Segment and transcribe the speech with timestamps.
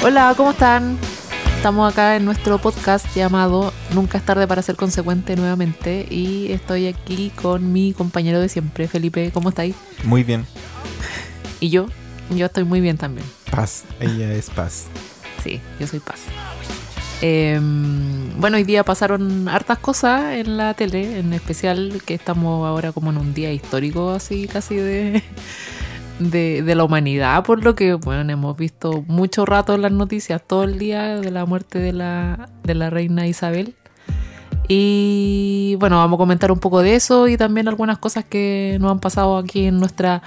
[0.00, 0.96] Hola, ¿cómo están?
[1.56, 6.86] Estamos acá en nuestro podcast llamado Nunca es tarde para ser consecuente nuevamente y estoy
[6.86, 9.32] aquí con mi compañero de siempre, Felipe.
[9.34, 9.74] ¿Cómo estáis?
[10.04, 10.46] Muy bien.
[11.58, 11.88] Y yo,
[12.30, 13.26] yo estoy muy bien también.
[13.50, 14.86] Paz, ella es paz.
[15.42, 16.20] Sí, yo soy paz.
[17.20, 22.92] Em, bueno, hoy día pasaron hartas cosas en la tele, en especial que estamos ahora
[22.92, 25.24] como en un día histórico así casi de,
[26.18, 30.42] de, de la humanidad, por lo que bueno, hemos visto mucho rato en las noticias
[30.46, 33.74] todo el día de la muerte de la, de la reina Isabel.
[34.70, 38.90] Y bueno, vamos a comentar un poco de eso y también algunas cosas que nos
[38.90, 40.22] han pasado aquí en nuestra,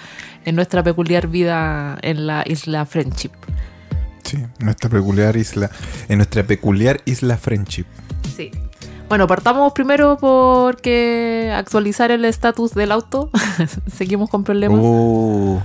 [0.46, 3.32] en nuestra peculiar vida en la isla Friendship.
[4.24, 5.70] Sí, nuestra peculiar isla,
[6.08, 7.86] en nuestra peculiar isla Friendship.
[8.36, 8.50] Sí.
[9.10, 13.30] Bueno, partamos primero porque actualizar el estatus del auto.
[13.94, 14.80] Seguimos con problemas.
[14.82, 15.60] Uh,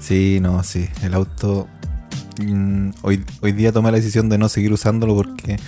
[0.00, 0.88] sí, no, sí.
[1.02, 1.68] El auto.
[2.42, 5.58] mm, hoy, hoy día tomé la decisión de no seguir usándolo porque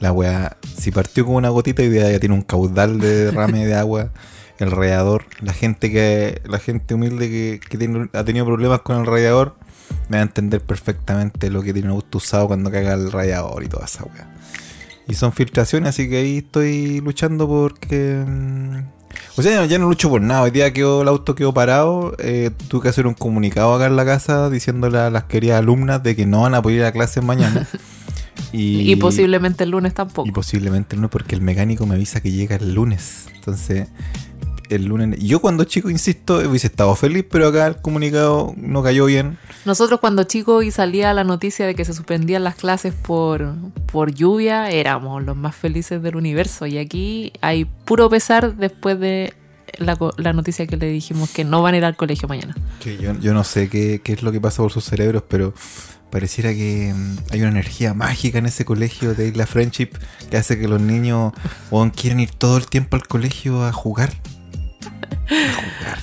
[0.00, 3.66] la weá, si partió con una gotita, hoy día ya tiene un caudal de derrame
[3.66, 4.10] de agua.
[4.58, 8.98] El radiador, la gente que la gente humilde que, que tiene- ha tenido problemas con
[9.00, 9.56] el radiador,
[10.10, 13.62] me va a entender perfectamente lo que tiene un auto usado cuando caga el radiador
[13.64, 14.28] y toda esa weá.
[15.08, 18.22] Y son filtraciones, así que ahí estoy luchando porque.
[18.26, 18.99] mm,
[19.36, 20.42] O sea, ya no, lucho por nada.
[20.42, 22.14] Hoy día quedó, el auto quedó parado.
[22.18, 26.02] eh, tuve que hacer un comunicado acá en la casa diciéndole a las queridas alumnas
[26.02, 27.66] de que no van a poder ir a clases mañana.
[28.52, 30.28] y, Y posiblemente el lunes tampoco.
[30.28, 33.26] y posiblemente no, porque el mecánico me avisa que llega el lunes.
[33.34, 33.88] Entonces,
[34.70, 35.18] el lunes.
[35.20, 39.38] Yo cuando chico, insisto, hubiese estado feliz, pero acá el comunicado no cayó bien.
[39.64, 43.54] Nosotros cuando chicos y salía la noticia de que se suspendían las clases por,
[43.90, 46.66] por lluvia, éramos los más felices del universo.
[46.66, 49.34] Y aquí hay puro pesar después de
[49.78, 52.54] la, la noticia que le dijimos que no van a ir al colegio mañana.
[52.80, 55.54] Que yo, yo no sé qué, qué es lo que pasa por sus cerebros, pero
[56.10, 59.90] pareciera que mm, hay una energía mágica en ese colegio de Isla Friendship
[60.30, 61.32] que hace que los niños
[61.96, 64.12] quieran ir todo el tiempo al colegio a jugar.
[65.28, 65.98] Jugar.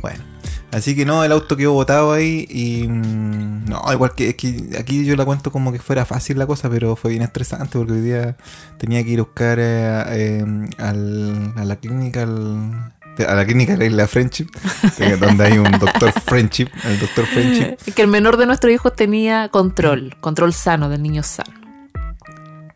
[0.00, 0.24] Bueno,
[0.72, 4.70] así que no, el auto quedó botado ahí y mm, no, igual que, es que
[4.78, 7.92] aquí yo la cuento como que fuera fácil la cosa, pero fue bien estresante porque
[7.92, 8.36] hoy día
[8.78, 10.44] tenía que ir a buscar eh, eh,
[10.78, 12.92] al- a la clínica al-
[13.28, 14.46] a la clínica de la Friendship,
[15.20, 17.76] donde hay un doctor Friendship, el doctor Friendship.
[17.94, 21.52] Que el menor de nuestros hijos tenía control, control sano del niño sano.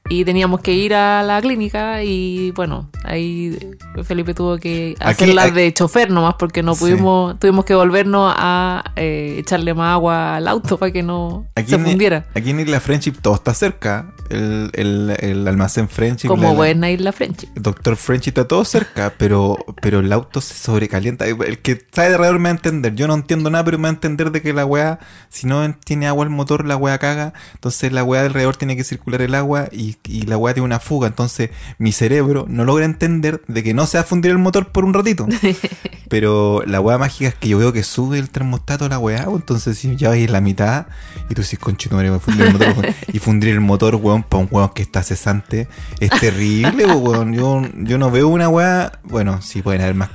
[0.09, 3.59] Y teníamos que ir a la clínica y bueno, ahí
[4.05, 6.81] Felipe tuvo que hacerlas de chofer nomás porque no Sí.
[6.81, 11.71] pudimos, tuvimos que volvernos a eh, echarle más agua al auto para que no Aquí
[11.71, 12.27] se en, fundiera.
[12.35, 14.13] aquí en Isla Friendship todo está cerca.
[14.29, 16.27] El, el- el almacén Friendship.
[16.29, 17.49] Como la- buena isla Friendship.
[17.55, 21.27] Doctor Friendship está todo cerca, pero, pero el auto se sobrecalienta.
[21.27, 22.95] El que sabe de alrededor me va a entender.
[22.97, 25.73] Yo no entiendo nada, pero me va a entender de que la weá, si no
[25.85, 27.35] tiene agua el motor, la weá caga.
[27.55, 30.65] Entonces la weá de alrededor tiene que circular el agua y, y la weá tiene
[30.67, 31.09] una fuga.
[31.09, 34.69] Entonces mi cerebro no logra entender de que no se va a fundir el motor
[34.69, 35.27] por un ratito.
[36.09, 39.77] Pero la weá mágica es que yo veo que sube el termostato la weá, entonces
[39.79, 40.87] si ya vais en la mitad
[41.29, 42.69] y tú decís, conchetumare, voy a fundir el motor.
[42.79, 42.95] weón".
[43.13, 45.67] y fundir el motor, weón, para un weón que está cesante,
[45.99, 47.35] es terrible, weón.
[47.35, 50.11] Yo, yo no veo una weá, bueno, sí pueden haber más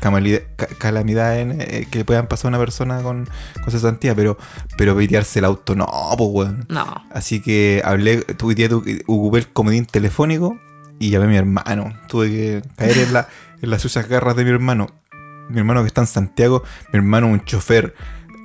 [0.78, 3.28] calamidades eh, que puedan pasar a una persona con,
[3.62, 4.38] con cesantía, pero,
[4.78, 5.88] pero pitearse el auto, no,
[6.18, 6.66] pues, weón.
[6.70, 6.86] No.
[7.14, 10.60] Así que hablé, tu- tu- ocupé el comodín telefónico
[11.00, 11.94] y llamé a mi hermano.
[12.10, 13.30] Tuve que caer en, la,
[13.62, 14.88] en las sucias garras de mi hermano.
[15.50, 17.96] Mi hermano que está en Santiago, mi hermano un chofer,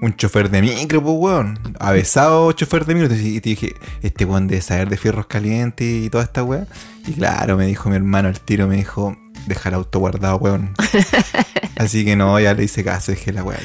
[0.02, 1.58] un chofer de micro, pues weón.
[1.80, 3.12] Avesado chofer de micro.
[3.12, 6.68] Y te dije, este weón debe saber de fierros calientes y toda esta weá.
[7.08, 9.16] Y claro, me dijo mi hermano al tiro, me dijo,
[9.48, 10.74] deja el auto guardado, weón.
[11.76, 13.58] Así que no, ya le hice caso, dije la weá.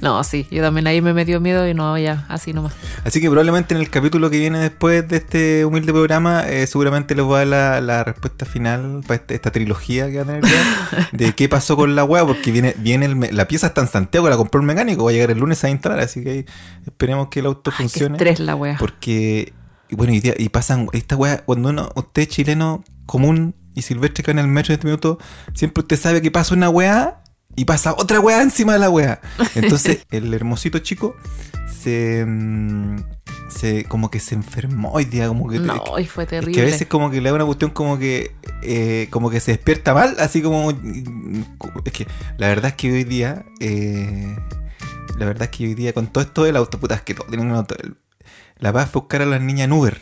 [0.00, 2.72] No, sí, yo también ahí me metió miedo y no, ya, así nomás.
[3.04, 7.14] Así que probablemente en el capítulo que viene después de este humilde programa, eh, seguramente
[7.14, 10.26] les voy a dar la, la respuesta final para este- esta trilogía que va a
[10.26, 13.82] tener ya, de qué pasó con la weá, porque viene, viene el la pieza está
[13.82, 16.30] en Santiago, la compró el mecánico, va a llegar el lunes a instalar, así que
[16.30, 16.46] ahí
[16.86, 18.16] esperemos que el auto Ay, funcione.
[18.16, 18.76] estrés la wea.
[18.78, 19.52] Porque,
[19.90, 24.32] y bueno, y, y pasan, esta weá, cuando uno, usted chileno común y silvestre que
[24.32, 25.18] va en el metro en este minuto,
[25.54, 27.19] siempre usted sabe que pasa una weá
[27.56, 29.20] y pasa otra weá encima de la weá.
[29.54, 31.16] Entonces, el hermosito chico
[31.82, 32.96] se, mm,
[33.48, 35.58] se como que se enfermó hoy día, como que...
[35.58, 36.54] No, y fue es terrible.
[36.54, 38.32] que a veces como que le da una cuestión como que
[38.62, 42.06] eh, como que se despierta mal, así como es que
[42.38, 44.36] la verdad es que hoy día eh,
[45.20, 47.26] la verdad es que hoy día con todo esto del auto, puta, es que todo
[47.26, 47.74] tienen un auto.
[48.58, 50.00] La paz fue buscar a las niñas en Uber.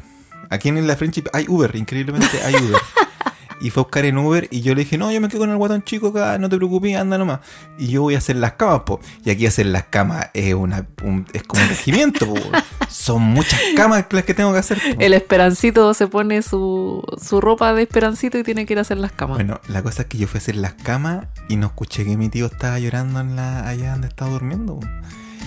[0.51, 2.81] Aquí en la Friendship hay Uber, increíblemente hay Uber.
[3.61, 5.51] y fue a buscar en Uber y yo le dije, no, yo me quedo con
[5.51, 7.41] el guatón chico acá, no te preocupes, anda nomás.
[7.79, 9.01] Y yo voy a hacer las camas, po.
[9.25, 12.37] Y aquí hacer las camas es una un- es como un regimiento, po.
[12.89, 14.79] Son muchas camas las que tengo que hacer.
[14.79, 15.01] po.
[15.01, 18.99] El esperancito se pone su, su ropa de esperancito y tiene que ir a hacer
[18.99, 19.37] las camas.
[19.37, 22.17] Bueno, la cosa es que yo fui a hacer las camas y no escuché que
[22.17, 24.79] mi tío estaba llorando en la allá donde estaba durmiendo.
[24.81, 24.87] po.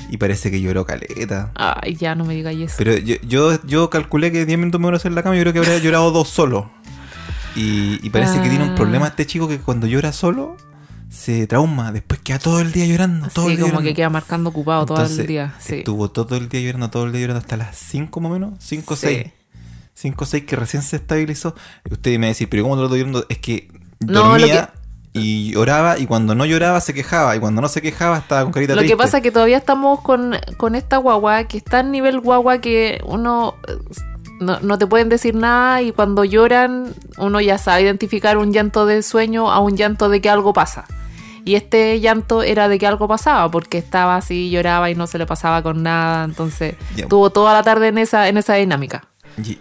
[0.10, 1.52] Y parece que lloró caleta.
[1.56, 2.76] Ay, ya no me digáis eso.
[2.78, 5.38] Pero yo, yo, yo calculé que 10 minutos me voy a hacer la cama y
[5.38, 6.70] yo creo que habría llorado dos solo.
[7.56, 8.76] Y, y parece que tiene un Ah.
[8.76, 10.56] problema este chico que cuando llora solo
[11.10, 11.92] se trauma.
[11.92, 13.28] Después queda todo el día llorando.
[13.28, 13.90] Todo sí, el día como llorando.
[13.90, 15.54] que queda marcando ocupado todo Entonces, el día.
[15.60, 15.76] Sí.
[15.80, 18.54] Estuvo todo el día llorando, todo el día llorando hasta las 5 más o menos.
[18.60, 19.08] 5 o Sí.
[19.08, 19.28] 6.
[19.94, 21.54] 5 o 6 que recién se estabilizó.
[21.90, 23.26] Usted me dice, pero ¿cómo te lo estoy llorando?
[23.30, 23.68] Es que
[24.00, 24.74] No, lo dormía
[25.14, 28.54] y lloraba y cuando no lloraba se quejaba y cuando no se quejaba estaba con
[28.54, 31.92] carita Lo que pasa es que todavía estamos con, con esta guagua que está en
[31.92, 33.56] nivel guagua que uno
[34.42, 38.86] no, no te pueden decir nada y cuando lloran uno ya sabe identificar un llanto
[38.86, 40.86] de sueño a un llanto de que algo pasa.
[41.46, 45.18] Y este llanto era de que algo pasaba porque estaba así, lloraba y no se
[45.18, 46.26] le pasaba con nada.
[46.26, 46.76] Entonces
[47.08, 49.08] tuvo toda la tarde en esa, en esa dinámica.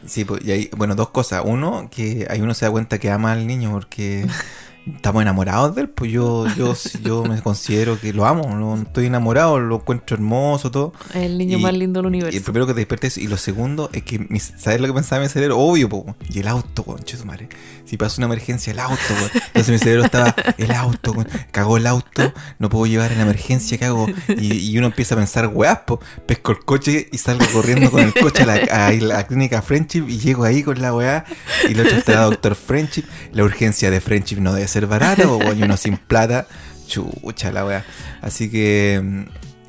[0.06, 1.42] Sí, pues, y hay, bueno, dos cosas.
[1.44, 4.26] Uno, que ahí uno se da cuenta que ama al niño porque
[4.86, 5.88] estamos enamorados de él.
[5.88, 10.70] Pues yo, yo, yo me considero que lo amo, lo- estoy enamorado, lo encuentro hermoso,
[10.70, 10.92] todo.
[11.14, 12.44] El niño Y- más lindo del Y el universo.
[12.44, 15.22] primero que te despierta es, y lo segundo es que, mi- ¿sabes lo que pensaba
[15.22, 15.58] mi cerebro?
[15.58, 17.48] Obvio, po, y el auto, conche su madre.
[17.84, 19.30] Si pasa una emergencia, el auto, weón.
[19.48, 21.28] Entonces mi cerebro estaba, el auto, weón.
[21.50, 24.06] cagó el auto, no puedo llevar en la emergencia, ¿qué hago?
[24.38, 28.00] Y, y uno empieza a pensar, weas, po, pesco el coche y salgo corriendo con
[28.00, 31.24] el coche a la, a la clínica Friendship y llego ahí con la weá.
[31.68, 33.04] Y el otro está doctor Friendship.
[33.32, 36.46] La urgencia de Friendship no debe ser barata, weón, y uno sin plata.
[36.86, 37.84] Chucha la weá.
[38.22, 39.00] Así que.
[39.02, 39.24] mm,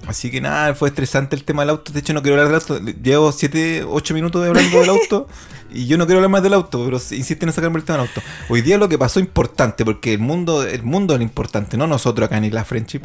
[0.07, 1.91] Así que nada, fue estresante el tema del auto.
[1.93, 3.01] De hecho, no quiero hablar del auto.
[3.03, 5.27] Llevo 7, 8 minutos hablando del auto.
[5.73, 8.07] Y yo no quiero hablar más del auto, pero insisten en sacarme el tema del
[8.09, 8.21] auto.
[8.49, 11.87] Hoy día lo que pasó importante, porque el mundo, el mundo es lo importante, no
[11.87, 13.03] nosotros acá ni la friendship,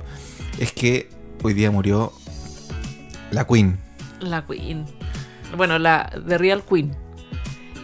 [0.58, 1.08] es que
[1.44, 2.12] hoy día murió
[3.30, 3.78] la Queen.
[4.18, 4.84] La Queen.
[5.56, 6.96] Bueno, la de Real Queen.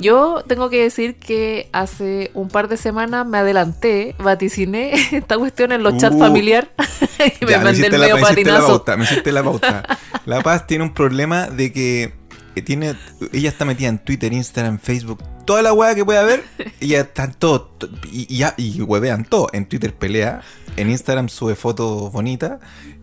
[0.02, 5.72] Yo tengo que decir que hace un par de semanas me adelanté, vaticiné esta cuestión
[5.72, 6.18] en los chats Uh.
[6.18, 6.70] familiar
[7.40, 8.66] y me Ya, mandé el la- medio me la patinazo.
[8.66, 9.82] pauta, me hiciste la pauta.
[10.26, 12.14] La Paz tiene un problema de que
[12.54, 12.94] eh, tiene,
[13.32, 16.44] ella está metida en Twitter, Instagram, Facebook, toda la weá que pueda haber,
[16.80, 19.48] ella está en todo, to- y, y, y huevean todo.
[19.52, 20.42] En Twitter pelea,
[20.76, 22.60] en Instagram sube fotos bonitas,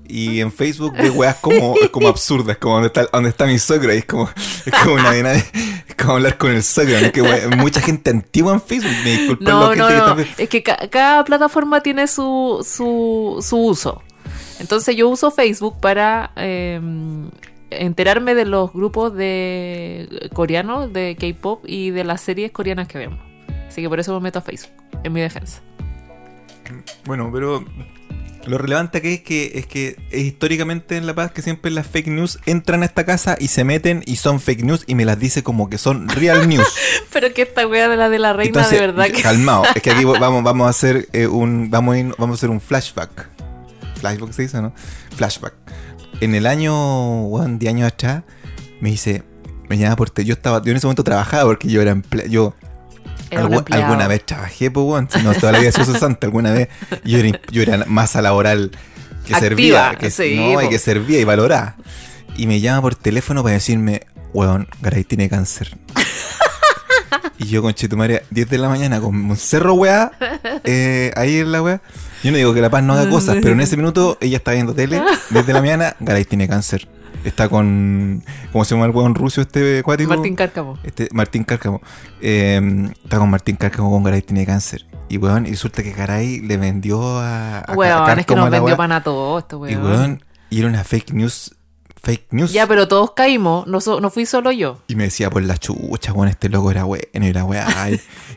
[0.09, 3.94] y en Facebook ve weas como, como absurdas, como donde está, donde está mi suegro,
[3.94, 4.29] y es como,
[4.65, 5.47] es como una dinámica-
[5.88, 7.06] es como hablar con el suegro, ¿no?
[7.07, 10.19] Es que wea- mucha gente antigua en Facebook, me disculpan la No, no, que no.
[10.21, 14.01] está Es que ca- cada plataforma tiene su, su, su uso.
[14.59, 16.81] Entonces yo uso Facebook para eh,
[17.69, 23.19] enterarme de los grupos de coreanos, de K-pop y de las series coreanas que vemos.
[23.67, 24.71] Así que por eso me meto a Facebook,
[25.03, 25.61] en mi defensa.
[27.06, 27.63] Bueno, pero
[28.49, 31.87] lo relevante aquí es que es que es históricamente en La Paz que siempre las
[31.87, 35.05] fake news entran a esta casa y se meten y son fake news y me
[35.05, 36.67] las dice como que son real news.
[37.13, 39.21] Pero que esta wea de la de la reina, Entonces, de verdad que.
[39.21, 42.37] calmado, es que aquí vamos, vamos a hacer eh, un vamos a, ir- vamos a
[42.39, 43.27] hacer un flashback.
[43.99, 44.73] Flashback se dice, ¿no?
[45.15, 45.53] Flashback.
[46.21, 48.23] En el año, weón, 10 años atrás,
[48.81, 49.23] me dice,
[49.69, 52.27] me llamaba por te- yo estaba, yo en ese momento trabajaba porque yo era emple-
[52.29, 52.55] yo
[53.29, 55.07] Era Algu- alguna vez trabajé, pues, weón.
[55.11, 56.25] Si no, toda la vida soy cesante.
[56.25, 56.69] Alguna vez
[57.03, 58.71] yo era, yo era masa laboral
[59.25, 59.95] que Activa, servía.
[59.99, 60.69] Que, sí, no, y po.
[60.69, 61.75] que servía y valoraba.
[62.37, 64.01] Y me llama por teléfono para decirme,
[64.33, 65.77] weón, Garay tiene cáncer.
[67.37, 70.11] y yo, con Chetumare, 10 de la mañana, con un cerro, weá,
[70.63, 71.81] eh, ahí en la weá.
[72.23, 74.51] Yo no digo que La Paz no haga cosas, pero en ese minuto ella está
[74.51, 76.87] viendo tele, 10 de la mañana, Garay tiene cáncer.
[77.23, 80.09] Está con, ¿cómo se llama el weón ruso este acuático?
[80.09, 80.78] Martín Cárcamo.
[80.83, 81.81] Este, Martín Cárcamo.
[82.21, 84.85] Eh, está con Martín Cárcamo con Garay tiene cáncer.
[85.09, 88.64] Y weón, y resulta que Garay le vendió a, a, Weón, es que nos vendió
[88.68, 88.78] weá.
[88.78, 89.83] pan a todo esto, Y weón.
[89.85, 91.56] weón, y era una fake news.
[92.02, 92.54] Fake news.
[92.54, 94.78] Ya, pero todos caímos, no, so- no fui solo yo.
[94.88, 97.68] Y me decía por la chucha, weón, este loco era bueno la weá.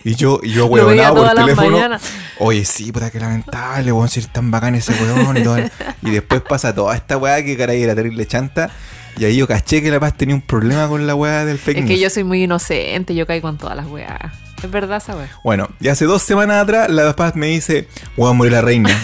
[0.03, 1.71] Y, yo, y yo weonado por las teléfono.
[1.71, 2.03] mañanas.
[2.39, 5.59] Oye, sí, puta que lamentable, weón, si eres tan bacán ese weón y todo.
[6.03, 8.71] Y después pasa toda esta weá que Garay era terrible chanta.
[9.19, 11.79] Y ahí yo caché que la paz tenía un problema con la weá del fake
[11.79, 11.95] Es news.
[11.95, 14.33] que yo soy muy inocente, yo caigo en todas las weas.
[14.62, 15.29] Es verdad esa wea.
[15.43, 18.91] Bueno, y hace dos semanas atrás la Paz me dice, a morir la reina.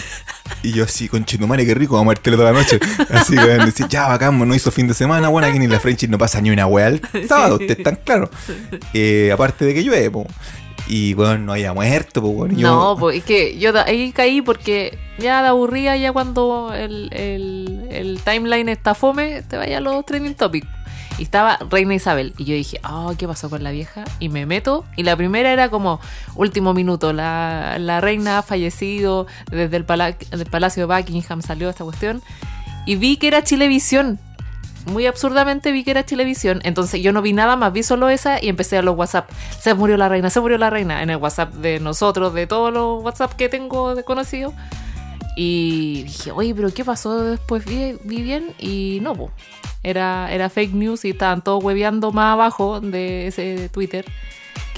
[0.62, 2.80] Y yo así, con madre, qué rico, vamos a muerte toda la noche.
[3.11, 5.78] Así que a decir, ya bacán, no hizo fin de semana, bueno, aquí ni la
[5.78, 8.30] French no pasa ni una wea el sábado, ustedes están claros.
[8.94, 10.26] Eh, aparte de que llueve, po.
[10.88, 12.54] Y bueno, no haya muerto, pues bueno.
[12.59, 17.87] No, pues es que yo ahí caí porque ya de aburría ya cuando el, el,
[17.90, 20.66] el timeline está fome, te vaya a los trending topics.
[21.18, 22.33] Y estaba Reina Isabel.
[22.38, 24.04] Y yo dije, oh, ¿qué pasó con la vieja?
[24.21, 24.85] Y me meto.
[24.97, 25.99] Y la primera era como,
[26.37, 31.68] último minuto, la, la reina ha fallecido desde el, pala- del Palacio de Buckingham, salió
[31.71, 32.23] esta cuestión.
[32.87, 34.21] Y vi que era Chilevisión.
[34.88, 36.61] Muy absurdamente vi que era Chilevisión.
[36.64, 39.30] Entonces yo no vi nada más, vi solo esa y empecé a los WhatsApp.
[39.61, 41.02] Se murió la reina, se murió la reina.
[41.02, 44.04] En el WhatsApp de nosotros, de todos los WhatsApp que tengo de.
[45.37, 47.64] Y dije, oye, pero ¿qué pasó después?
[47.64, 49.30] Vi, bien y no.
[49.85, 54.04] Era, era fake news y estaban todos hueveando más abajo de ese Twitter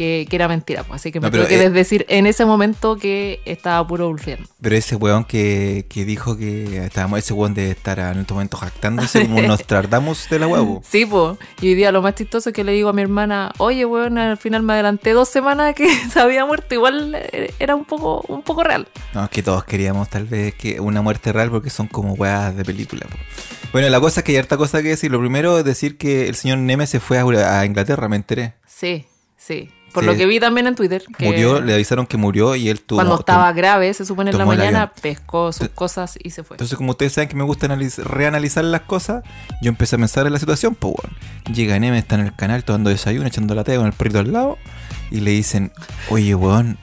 [0.00, 0.82] que, que era mentira.
[0.82, 0.98] Pues.
[0.98, 4.48] Así que me No, tuve que eh, decir en ese momento que estaba puro bulfiendo.
[4.58, 8.56] Pero ese weón que, que dijo que estábamos, ese weón de estar en este momento
[8.56, 10.80] jactándose como nos tardamos de la huevo.
[10.88, 11.36] Sí, pues.
[11.60, 14.16] Y hoy día lo más chistoso es que le digo a mi hermana, oye, weón,
[14.16, 16.74] al final me adelanté dos semanas que se había muerto.
[16.74, 18.88] Igual eh, era un poco, un poco real.
[19.12, 22.56] No, es que todos queríamos tal vez que una muerte real porque son como weas
[22.56, 23.02] de película.
[23.02, 23.18] po.
[23.72, 25.10] Bueno, la cosa es que hay harta cosa que decir.
[25.10, 28.54] Lo primero es decir que el señor Neme se fue a, a Inglaterra, me enteré.
[28.66, 29.04] Sí,
[29.36, 29.68] sí.
[29.92, 31.02] Por lo que vi también en Twitter.
[31.18, 32.98] Que Murió, le avisaron que murió y él tuvo...
[32.98, 36.54] cuando estaba grave, se supone en la mañana, pescó sus cosas y se fue.
[36.56, 39.24] Entonces, como ustedes saben que me gusta analiz- reanalizar las cosas,
[39.62, 41.16] yo empecé a pensar en la situación, pues bueno.
[41.54, 44.32] Llega Neme, está en el canal tomando desayuno, echando la té con el perrito al
[44.32, 44.58] lado,
[45.10, 45.72] y le dicen,
[46.08, 46.78] oye, weón,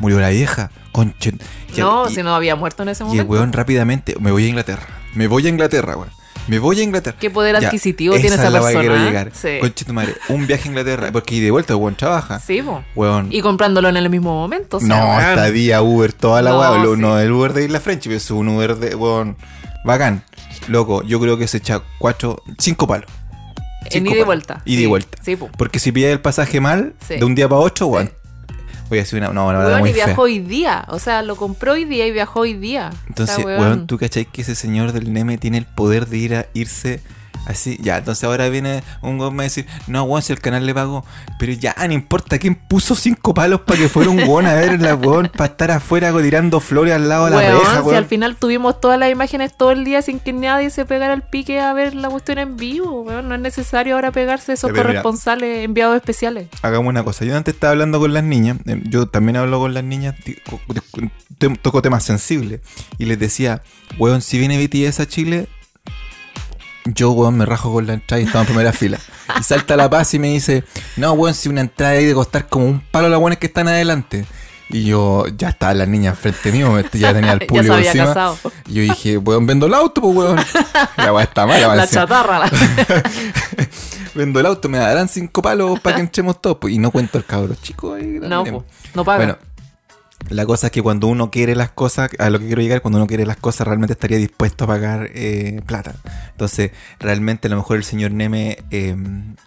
[0.00, 1.34] murió la vieja, conche.
[1.76, 3.32] No, y, si no había muerto en ese y el momento.
[3.32, 6.10] weón rápidamente, me voy a Inglaterra, me voy a Inglaterra, weón.
[6.50, 7.16] Me voy a Inglaterra.
[7.18, 8.80] ¿Qué poder Ya, adquisitivo tiene esa es la persona?
[8.80, 9.30] quiero llegar.
[9.32, 9.58] Sí.
[9.60, 12.40] Conche tu madre, un viaje a Inglaterra, porque y de vuelta el weón trabaja.
[12.40, 12.84] Sí, po.
[12.96, 13.28] Weón.
[13.30, 14.78] Y comprándolo en el mismo momento.
[14.78, 15.20] o sea, No, weón.
[15.20, 16.78] hasta día Uber, toda la No, weá.
[16.84, 17.00] lo- sí.
[17.00, 19.36] No, el Uber de Isla French, pero es un Uber de, weón,
[19.84, 20.24] bacán.
[20.68, 23.08] Loco, yo creo que se echa cuatro, cinco palos.
[23.84, 24.62] En Cinco ida y vuelta.
[24.66, 25.18] Ida y vuelta.
[25.22, 25.48] Sí, po.
[25.56, 28.10] Porque si pillas el pasaje mal, de un día para otro, weón.
[28.90, 30.06] Voy a decir una, no, una Weón, muy y fea.
[30.06, 30.84] viajó hoy día.
[30.88, 32.90] O sea, lo compró hoy día y viajó hoy día.
[33.08, 36.18] Entonces, O sea, weón, tú cachai que ese señor del Neme tiene el poder de
[36.18, 37.00] ir a irse
[37.46, 37.78] así.
[37.80, 41.04] Ya, entonces ahora viene un weón a decir, no, weón, si el canal le pagó.
[41.38, 44.80] Pero ya, no importa quién puso cinco palos para que fuera un weón a ver
[44.80, 48.06] la weón, para estar afuera tirando flores al lado de la Weón, reja, si al
[48.06, 51.60] final tuvimos todas las imágenes todo el día sin que nadie se pegara el pique
[51.60, 53.28] a ver la cuestión en vivo, weón.
[53.28, 54.82] No es necesario ahora pegarse esos mira.
[54.84, 56.48] corresponsales enviados especiales.
[56.62, 57.24] Hagamos una cosa.
[57.24, 58.58] Yo antes estaba hablando con las niñas.
[58.66, 60.14] eh, Yo también hablo con las niñas.
[61.62, 62.60] Toco temas sensibles.
[62.98, 63.62] Y les decía,
[63.98, 65.48] weón, si viene BTS a Chile,
[66.84, 68.98] yo, weón, me rajo con la entrada y estaba en primera fila.
[69.38, 70.64] Y salta La Paz y me dice,
[70.96, 73.46] no, weón, si una entrada ahí de costar como un palo a las weones que
[73.46, 74.24] están adelante.
[74.72, 77.72] Y yo, ya estaban las niñas frente mío, este, ya tenía el Ya público se
[77.72, 78.06] había encima.
[78.06, 78.38] casado.
[78.68, 80.38] Y yo dije, weón, vendo el auto, pues, weón.
[80.96, 82.02] La weá está mala, La encima.
[82.02, 82.38] chatarra.
[82.38, 82.50] la-
[84.14, 86.58] Vendo el auto, me darán cinco palos para que entremos todos.
[86.60, 88.18] pues, Y no cuento el cabro chico ahí.
[88.20, 89.18] No, po, no paga.
[89.18, 89.38] Bueno,
[90.28, 92.98] la cosa es que cuando uno quiere las cosas, a lo que quiero llegar, cuando
[92.98, 95.94] uno quiere las cosas, realmente estaría dispuesto a pagar eh, plata.
[96.32, 98.94] Entonces, realmente a lo mejor el señor Neme eh,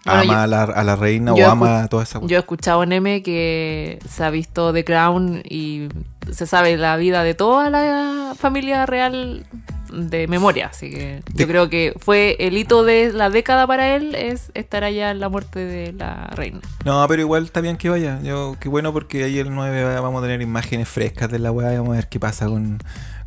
[0.06, 2.84] ama yo- a, la, a la reina o ama a toda esa Yo he escuchado
[2.84, 5.88] en M que se ha visto The Crown y
[6.32, 9.46] se sabe la vida de toda la familia real
[9.94, 10.68] de memoria.
[10.68, 14.84] Así que yo creo que fue el hito de la década para él es estar
[14.84, 16.60] allá en la muerte de la reina.
[16.86, 18.20] No, pero igual está bien que vaya.
[18.22, 21.74] Yo, qué bueno porque ahí el 9 vamos a tener imágenes frescas de la weá
[21.74, 22.80] y vamos a ver qué pasa con,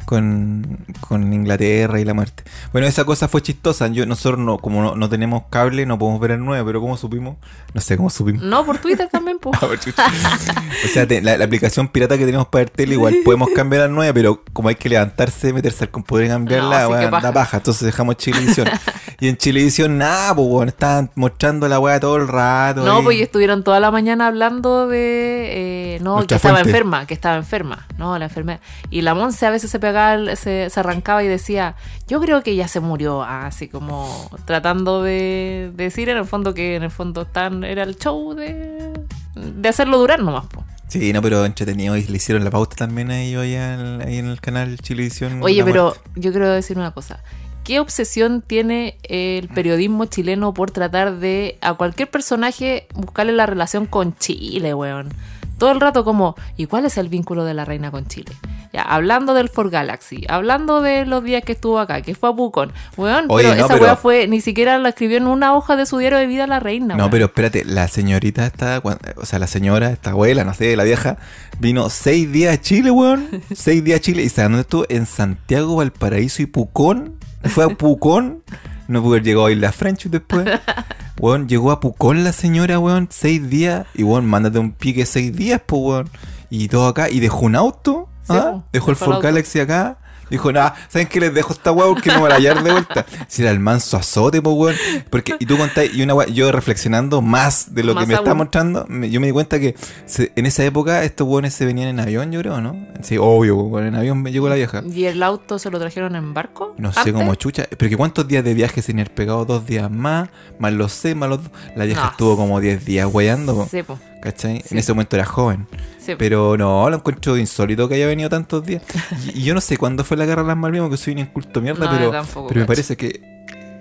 [0.06, 2.44] con, con Inglaterra y la muerte.
[2.72, 3.88] Bueno, esa cosa fue chistosa.
[3.88, 6.96] Yo, nosotros no, como no, no tenemos cable, no podemos ver el 9, pero ¿cómo
[6.96, 7.36] supimos?
[7.74, 8.42] No sé cómo supimos.
[8.42, 9.58] No, por Twitter también, pues.
[9.62, 13.82] O sea, te- la, la aplicación pirata que tenemos para ver tele, igual podemos cambiar
[13.82, 17.20] al 9, pero como hay que levantarse, meterse al computador y cambiarla, No, paja.
[17.20, 17.56] da paja.
[17.58, 18.68] Entonces dejamos Chilevisión.
[19.20, 22.84] y en Chilevisión, nada, pues, weón, estaban mostrando la weá todo el rato.
[22.84, 23.02] No, ahí.
[23.04, 25.96] pues y estuvieron toda la mañana hablando de.
[25.96, 27.86] eh, no, Nuestra que estaba enferma, que estaba enferma.
[27.98, 28.60] No, la enfermedad.
[28.90, 29.95] Y la Monse a veces se pegaba,
[30.36, 31.76] se, se arrancaba y decía:
[32.08, 33.22] Yo creo que ya se murió.
[33.22, 37.96] Así como tratando de decir en el fondo que en el fondo tan, era el
[37.96, 38.92] show de,
[39.34, 40.46] de hacerlo durar nomás.
[40.46, 40.64] po.
[40.88, 41.96] Sí, no, pero entretenido.
[41.96, 45.42] Y le hicieron la pauta también a ellos allá en, ahí en el canal Chilevisión.
[45.42, 46.10] Oye, pero Muerte.
[46.16, 47.20] yo quiero decir una cosa.
[47.64, 53.86] ¿Qué obsesión tiene el periodismo chileno por tratar de a cualquier personaje buscarle la relación
[53.86, 55.08] con Chile, weón?
[55.58, 58.32] Todo el rato como, ¿y cuál es el vínculo de la reina con Chile?
[58.72, 62.32] Ya, hablando del For Galaxy, hablando de los días que estuvo acá, que fue a
[62.34, 65.54] Pucón, weón, Oye, pero no, esa pero- weá fue, ni siquiera la escribió en una
[65.54, 67.10] hoja de su diario de vida la reina, No, weón.
[67.10, 68.82] pero espérate, la señorita está,
[69.16, 71.16] o sea, la señora, esta abuela, no sé, la vieja,
[71.58, 73.26] vino seis días a Chile, weón.
[73.54, 74.22] Seis días a Chile.
[74.24, 74.84] ¿Y sabes dónde estuvo?
[74.90, 77.14] En Santiago, Valparaíso y Pucón.
[77.44, 78.42] Fue a Pucón.
[78.88, 80.46] No pudo haber llegado a Isla French después.
[81.20, 83.86] Weón, llegó a Pucón la señora, weón, seis días.
[83.94, 86.10] Y weón, mándate un pique seis días, pues, weón.
[86.50, 87.08] Y todo acá.
[87.10, 88.08] Y dejó un auto.
[88.28, 88.62] ¿ah?
[88.72, 89.22] Dejó el Ford.
[89.22, 89.98] Galaxy acá.
[90.28, 93.06] Dijo, nada, ¿saben qué les dejo esta weá porque no me la hallar de vuelta?
[93.28, 94.76] Si era el manso azote, pues weón.
[95.10, 98.14] Porque, y tú contás, y una weá, yo reflexionando más de lo Más que me
[98.14, 98.38] está aún.
[98.38, 99.74] mostrando, me- yo me di cuenta que
[100.06, 102.76] se- en esa época estos weones se venían en avión, yo creo, ¿no?
[103.02, 104.82] Sí, obvio, weón, en avión me llegó la vieja.
[104.92, 106.74] ¿Y el auto se lo trajeron en barco?
[106.78, 107.66] No sé cómo chucha.
[107.76, 110.28] Pero que cuántos días de viaje sin haber pegado dos días más,
[110.58, 111.52] más los seis, más los dos.
[111.76, 112.10] La vieja No.
[112.10, 113.98] estuvo como 10 días weyando, po, Sí, po.
[114.26, 114.60] ¿Cachai?
[114.60, 114.68] Sí.
[114.72, 115.66] En ese momento era joven.
[115.98, 116.14] Sí.
[116.18, 118.82] Pero no, lo encuentro insólito que haya venido tantos días.
[119.24, 121.20] Y, y yo no sé cuándo fue la guerra de las Malvinas, porque soy un
[121.20, 123.35] inculto mierda, No, pero, tampoco, pero me parece que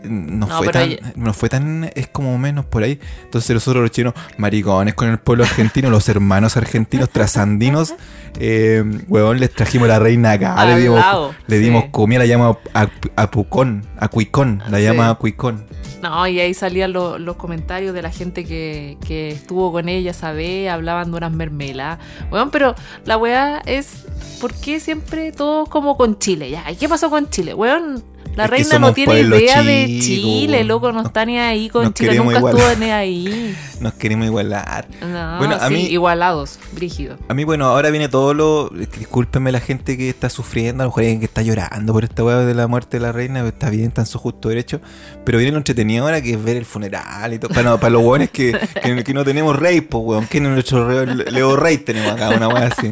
[0.09, 2.99] no, No, fue tan, ella- no fue tan, es como menos por ahí.
[3.23, 7.93] Entonces nosotros los chinos, maricones con el pueblo argentino, los hermanos argentinos trasandinos,
[8.39, 11.89] eh, huevón, les trajimos la reina acá, le dimos, lado, le dimos sí.
[11.91, 14.83] comida, la llama a, a Pucón, a Cuicón, la Sí.
[14.83, 15.65] llama a Cuicón.
[16.01, 20.13] No, y ahí salían lo- los comentarios de la gente que, que estuvo con ella,
[20.13, 21.97] sabe, hablaban de unas mermeladas.
[22.29, 24.05] Bueno, pero la weá es,
[24.39, 26.51] ¿por qué siempre todos como con Chile?
[26.51, 27.55] Ya, ¿y qué pasó con Chile?
[27.55, 28.03] Weón,
[28.35, 31.93] la Es reina no tiene idea de Chile, loco, no está ni ahí con nos
[31.93, 33.55] Chile, nunca estuvo ni ahí.
[33.81, 34.87] Nos queremos igualar.
[35.01, 37.17] No, Bueno, a sí, mí- igualados, brígido.
[37.27, 38.69] A mí, bueno, ahora viene todo lo.
[38.69, 42.23] Discúlpenme la gente que está sufriendo, a lo mejor alguien que está llorando por esta
[42.23, 44.79] weá de la muerte de la reina, pero está bien, está en su justo derecho.
[45.25, 47.49] Pero viene lo entretenido ahora que es ver el funeral y todo.
[47.53, 50.87] Para, no- para los weones que, que, que no tenemos rey, pues weón, que nuestro
[50.87, 52.89] rey- Leo Rey tenemos acá, una weá así.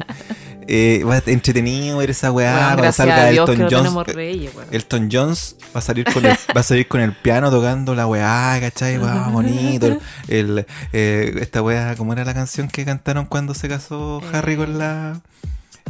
[0.68, 3.84] Eh, va a entretenido ver esa weá, Weón, cuando gracias salga a Dios que Elton
[3.94, 4.52] no reyes.
[4.72, 8.08] Elton Jones va a salir con el, va a salir con el piano tocando la
[8.08, 8.98] weá, ¿cachai?
[8.98, 9.98] Weá, bonito.
[10.28, 14.78] El, eh, esta weá, ¿cómo era la canción que cantaron cuando se casó Harry con
[14.78, 15.20] la.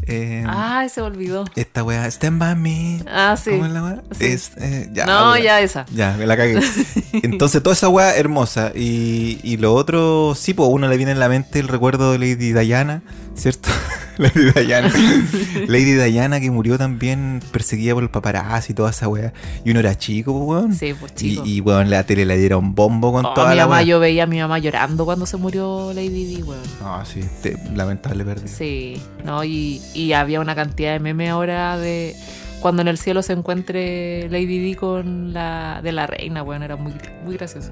[0.07, 1.45] eh, Ay, se olvidó.
[1.55, 3.03] Esta weá, Stand by Me.
[3.07, 3.51] Ah, sí.
[3.51, 4.01] ¿Cómo es la weá?
[4.17, 4.25] Sí.
[4.25, 5.39] Es, eh, ya, no, weá.
[5.43, 5.85] ya esa.
[5.93, 6.59] Ya, me la cagué.
[7.23, 8.71] Entonces, toda esa weá hermosa.
[8.75, 12.11] Y, y lo otro, sí, pues a uno le viene en la mente el recuerdo
[12.11, 13.01] de Lady Diana,
[13.35, 13.69] ¿cierto?
[14.17, 14.91] Lady Diana.
[15.67, 19.33] Lady Diana que murió también perseguida por el paparazzi y toda esa weá.
[19.65, 20.73] Y uno era chico, weón.
[20.73, 21.43] Sí, pues Y, chico.
[21.45, 23.83] y weón, la tele le dieron bombo con Oh, toda mi la mamá, weá.
[23.83, 26.61] yo veía a mi mamá llorando cuando se murió Lady Di, weón.
[26.81, 28.47] No, sí, te- lamentable pérdida.
[28.47, 32.15] Sí, no, y, y había una cantidad de memes ahora de
[32.61, 36.75] cuando en el cielo se encuentre Lady Di con la de la reina, weón, era
[36.75, 36.93] muy,
[37.25, 37.71] muy gracioso.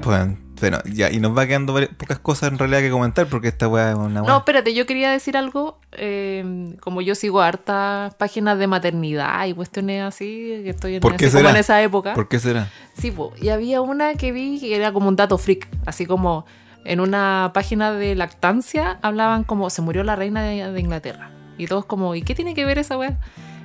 [0.00, 0.28] Pues,
[0.60, 3.90] bueno, ya, y nos va quedando pocas cosas en realidad que comentar porque esta weá
[3.90, 4.32] es una weá.
[4.32, 9.54] No, espérate, yo quería decir algo, eh, como yo sigo hartas páginas de maternidad y
[9.54, 12.14] cuestiones así, que estoy en, ¿Por qué como en esa época.
[12.14, 12.70] ¿Por qué será?
[12.96, 16.46] Sí, po, y había una que vi que era como un dato freak, así como
[16.84, 21.30] en una página de lactancia hablaban como se murió la reina de, de Inglaterra.
[21.58, 23.18] Y todos como, ¿y qué tiene que ver esa weá?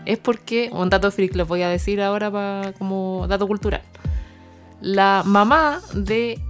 [0.06, 3.82] Es porque, un dato freak les voy a decir ahora para como dato cultural.
[4.82, 6.42] La mamá de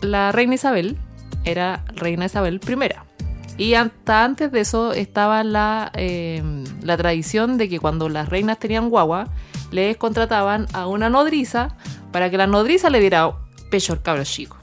[0.00, 0.98] la reina Isabel
[1.44, 3.62] era reina Isabel I.
[3.62, 6.42] Y hasta antes de eso estaba la, eh,
[6.82, 9.28] la tradición de que cuando las reinas tenían guagua,
[9.70, 11.76] les contrataban a una nodriza
[12.10, 13.32] para que la nodriza le diera
[13.70, 14.56] pecho al cabro chico.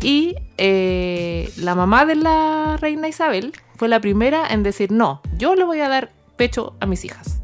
[0.00, 5.54] Y eh, la mamá de la reina Isabel fue la primera en decir, no, yo
[5.54, 7.42] le voy a dar pecho a mis hijas.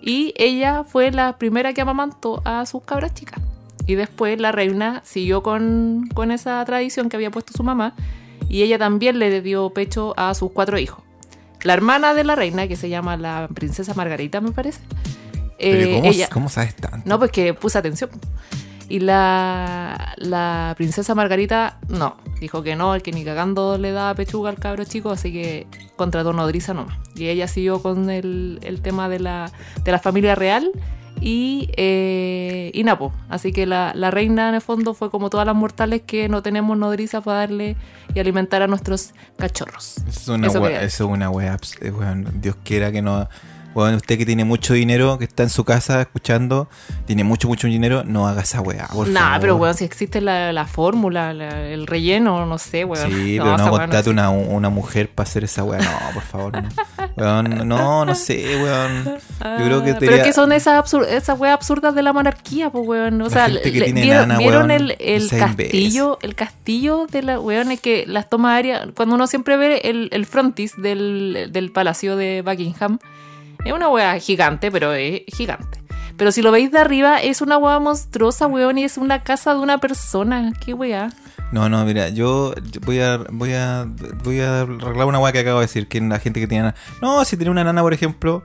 [0.00, 3.40] Y ella fue la primera que amamantó a sus cabras chicas.
[3.86, 7.94] Y después la reina siguió con, con esa tradición que había puesto su mamá
[8.48, 11.02] y ella también le dio pecho a sus cuatro hijos.
[11.62, 14.80] La hermana de la reina, que se llama la princesa Margarita, me parece.
[15.58, 17.00] Pero eh, ¿cómo, ella, ¿Cómo sabes tanto?
[17.04, 18.10] no, pues que puse atención.
[18.88, 24.14] Y la, la princesa Margarita, no, dijo que no, el que ni cagando le daba
[24.14, 25.66] pechuga al cabro chico, así que
[25.96, 26.98] contrató nodriza nomás.
[27.14, 29.50] Y ella siguió con el, el tema de la,
[29.82, 30.70] de la familia real
[31.22, 33.12] y, eh, y Napo.
[33.28, 36.42] Así que la, la reina en el fondo fue como todas las mortales que no
[36.42, 37.76] tenemos nodriza para darle
[38.12, 39.98] y alimentar a nuestros cachorros.
[40.08, 41.30] Eso es una Eso wea, es una
[42.40, 43.28] Dios quiera que no.
[43.74, 46.68] Bueno, usted que tiene mucho dinero, que está en su casa escuchando,
[47.06, 49.40] tiene mucho, mucho dinero, no haga esa weá, por Nah, favor.
[49.40, 53.10] pero weón, si existe la, la fórmula, la- el relleno, no sé, weón.
[53.10, 54.10] Sí, No, pero no contrate existe.
[54.10, 55.80] una, una mujer para hacer esa weá.
[55.80, 56.62] No, por favor.
[56.62, 56.68] No,
[57.16, 59.04] Weón, no, no sé, weón.
[59.58, 62.70] Yo creo que Ah, Pero que son esas, absur esas weas absurdas de la monarquía,
[62.70, 63.20] pues weón.
[63.20, 66.18] O La sea, gente que le- tiene ¿vieron, nana, vieron weón, el, el no castillo?
[66.22, 70.08] El castillo de la weón es que las tomas aéreas, cuando uno siempre ve el,
[70.12, 72.98] el frontis del, del palacio de Buckingham,
[73.64, 75.82] es una wea gigante, pero es gigante.
[76.16, 79.54] Pero si lo veis de arriba, es una wea monstruosa, weón, y es una casa
[79.54, 80.52] de una persona.
[80.64, 81.10] Qué wea.
[81.52, 82.54] No, no, mira, yo
[82.86, 83.86] voy a voy a
[84.24, 86.74] voy a arreglar una weá que acabo de decir, que la gente que tiene nana.
[87.00, 88.42] No, si tiene una nana, por ejemplo,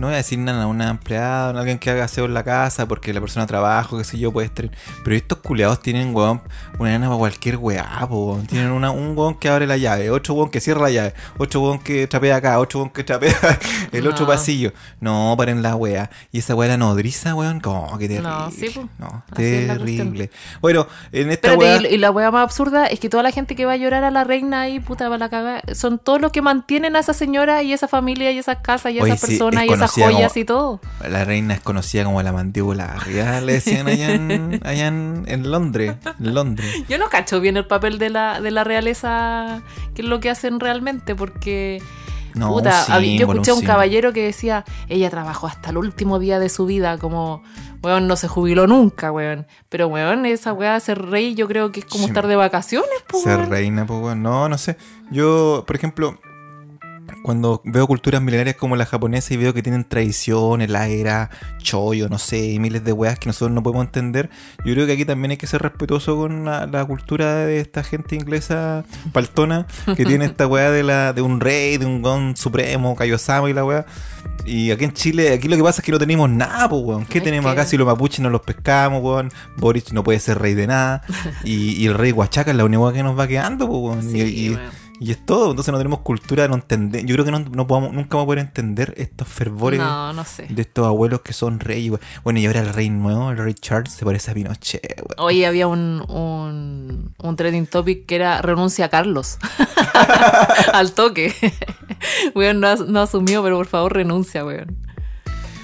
[0.00, 2.42] no voy a decir nada a una empleada, a alguien que haga aseo en la
[2.42, 4.70] casa porque la persona trabaja, qué sé yo, puede estar.
[5.04, 6.42] Pero estos culeados tienen, weón,
[6.78, 8.46] una nana para cualquier weá, weón.
[8.46, 11.60] Tienen una, un weón que abre la llave, otro weón que cierra la llave, otro
[11.60, 13.32] weón que trapea acá, otro weón que trapea
[13.92, 14.32] el otro No.
[14.32, 14.72] pasillo.
[15.00, 16.10] No, paren la weá.
[16.32, 18.28] Y esa weá la nodriza, weón, como que terrible.
[18.30, 18.74] No, sí.
[18.98, 20.30] No, terrible.
[20.60, 21.90] Bueno, en esta Espérate, weá.
[21.90, 24.04] y, y la wea más absurda es que toda la gente que va a llorar
[24.04, 27.00] a la reina ahí, puta, va a la caga, son todos los que mantienen a
[27.00, 29.72] esa señora y esa familia y esas casas y Oye, esas sí, personas es y
[29.74, 30.80] esas conocida joyas como- y todo.
[31.08, 35.50] La reina es conocida como la mandíbula real, le decían allá en, allá en, en
[35.50, 35.96] Londres.
[36.18, 36.68] En Londres.
[36.88, 39.62] Yo no cacho bien el papel de la, de la realeza,
[39.94, 41.82] que es lo que hacen realmente, porque
[42.34, 46.38] No, puta, yo escuché a un caballero que decía, ella trabajó hasta el último día
[46.38, 47.42] de su vida, como,
[47.82, 49.46] weón, no se jubiló nunca, weón.
[49.68, 52.10] Pero, weón, esa weá de ser rey yo creo que es como Sí.
[52.10, 53.50] estar de vacaciones, pues, Ser weón.
[53.50, 54.22] reina, pues, weón.
[54.22, 54.76] No, no sé.
[55.10, 56.18] Yo, por ejemplo,
[57.30, 62.08] cuando veo culturas milenarias como la japonesa y veo que tienen tradiciones, la era, choyo,
[62.08, 64.30] no sé, miles de weas que nosotros no podemos entender,
[64.64, 67.84] yo creo que aquí también hay que ser respetuoso con la, la cultura de esta
[67.84, 69.66] gente inglesa paltona
[69.96, 73.52] que tiene esta wea de, la, de un rey, de un gon supremo, Kaiosama y
[73.52, 73.86] la wea.
[74.44, 77.04] Y aquí en Chile, aquí lo que pasa es que no tenemos nada, pues, weón.
[77.06, 79.30] ¿Qué Es tenemos que- acá si los mapuches no los pescamos, weón?
[79.56, 81.02] Boric no puede ser rey de nada.
[81.44, 84.02] Y, y el rey Huachaca es la única que nos va quedando, pues, weón.
[84.10, 84.89] Sí, y, y- weón.
[85.00, 85.50] Y es todo.
[85.50, 87.04] Entonces no tenemos cultura, no entender.
[87.06, 90.24] Yo creo que no, no podamos, nunca vamos a poder entender estos fervores No, no
[90.24, 90.46] sé.
[90.48, 91.98] de estos abuelos que son reyes.
[92.22, 95.14] Bueno, y ahora el rey nuevo, el rey Charles, se parece a Pinochet, weón.
[95.18, 99.38] Hoy había un, un, un trending topic que era renuncia a Carlos.
[100.72, 101.34] Al toque.
[102.34, 104.76] weón, no, no asumió, pero por favor renuncia, weón.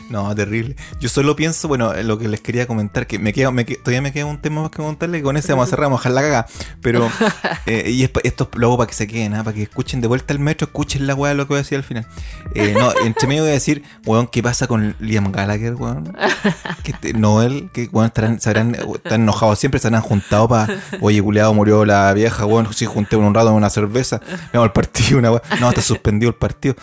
[0.09, 0.77] No, terrible.
[1.01, 4.01] Yo solo pienso, bueno, en lo que les quería comentar, que me queda, me todavía
[4.03, 6.09] me queda un tema más que contarle, que con ese vamos a cerrar, vamos a
[6.09, 6.47] dejar la caga.
[6.81, 7.11] Pero,
[7.66, 9.42] eh, y esto es luego para que se queden, ¿ah?
[9.42, 11.62] para que escuchen de vuelta el metro, escuchen la weá de lo que voy a
[11.62, 12.07] decir al final.
[12.55, 16.16] Eh, no, entre medio voy a decir, weón, ¿qué pasa con Liam Gallagher, weón?
[16.85, 20.73] Que te- Noel, que weón, estarán, se habrán, están enojados siempre, se habrán juntado para,
[21.01, 24.21] oye, culeado, murió la vieja, weón, sí, junté un rato en una cerveza,
[24.53, 25.42] vamos al partido, una weá.
[25.61, 26.77] No, está suspendido el partido.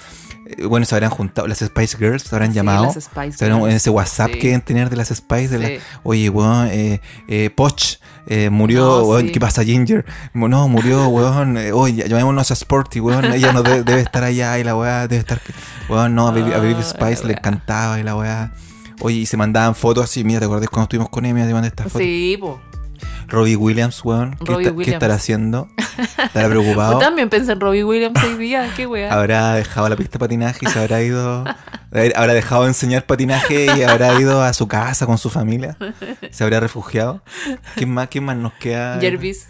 [0.58, 2.86] Eh, Bueno, se habrán juntado, las Spice Girls se habrán Sí, llamado.
[2.86, 3.76] las Spice se habrán- en Girls.
[3.78, 4.40] ese WhatsApp Sí.
[4.40, 5.48] que deben tener de las Spice.
[5.50, 9.32] De la- oye, weón, eh, eh, Poch eh, murió, No, weón, sí.
[9.34, 10.06] ¿qué pasa, Ginger?
[10.34, 11.58] No, murió, weón.
[11.58, 13.26] eh, oye, llamémonos a Sporty, weón.
[13.26, 15.42] Ella no debe, debe estar allá y la weá debe estar.
[15.90, 18.54] Weón, no, a Baby, a Baby Ah, Spice le encantaba y la weá.
[19.02, 20.24] Oye, y se mandaban fotos así.
[20.24, 21.34] Mira, ¿te acordás cuando estuvimos con ella?
[21.34, 22.00] Mira, te mandé esta foto.
[22.00, 22.62] Sí, po.
[23.28, 24.36] Robbie Williams, weón.
[24.38, 24.94] ¿Qué, Robbie está- ¿Qué Williams.
[24.94, 25.68] estará haciendo?
[26.18, 27.00] ¿Estará Yo preocupado?
[27.00, 29.14] también pensé en Robbie Williams hoy día, qué weá.
[29.14, 31.44] Habrá dejado la pista de patinaje y se habrá ido.
[32.16, 35.78] Habrá dejado de enseñar patinaje y habrá ido a su casa con su familia.
[36.32, 37.22] Se habrá refugiado.
[37.76, 39.00] ¿Quién más, quién más nos queda?
[39.00, 39.50] Jervis.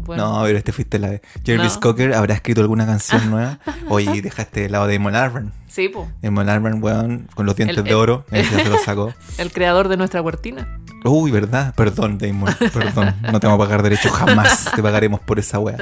[0.00, 1.22] Bueno, No, pero este fuiste la de.
[1.42, 1.80] Jervis No.
[1.80, 3.60] Cocker habrá escrito alguna canción nueva.
[3.88, 5.52] Oye, dejaste de lado de Damon Albarn.
[5.68, 6.06] sí, po.
[6.20, 8.26] Damon Albarn, weón, con los dientes El- de oro.
[8.30, 9.14] Ya se lo sacó.
[9.38, 10.68] El creador de nuestra huertina.
[11.04, 11.74] Uy, ¿verdad?
[11.74, 12.54] Perdón, Damon.
[12.72, 13.14] Perdón.
[13.32, 14.70] No te vamos a pagar derecho jamás.
[14.74, 15.78] Te pagaremos por esa wea.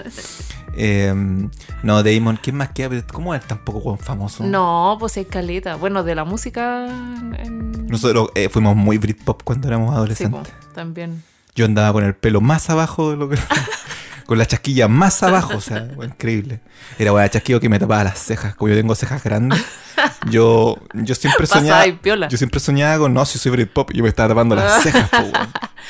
[0.74, 1.12] Eh,
[1.82, 3.02] no, Damon, ¿quién más queda?
[3.12, 4.44] ¿Cómo es tampoco famoso?
[4.44, 5.74] No, pues es caleta.
[5.76, 6.86] Bueno, de la música.
[6.86, 7.86] En...
[7.88, 10.52] Nosotros eh, fuimos muy Britpop cuando éramos Sí, adolescentes.
[10.74, 11.22] también.
[11.54, 13.36] Yo andaba con el pelo más abajo de lo que.
[14.26, 16.60] con la chasquilla más abajo, o sea, increíble.
[16.98, 18.54] Era bueno, chasquillo que me tapaba las cejas.
[18.54, 19.58] Como yo tengo cejas grandes,
[20.30, 21.86] yo, yo siempre soñaba.
[22.28, 25.30] Yo siempre soñaba con no, si soy Britpop, yo me estaba tapando las cejas, po.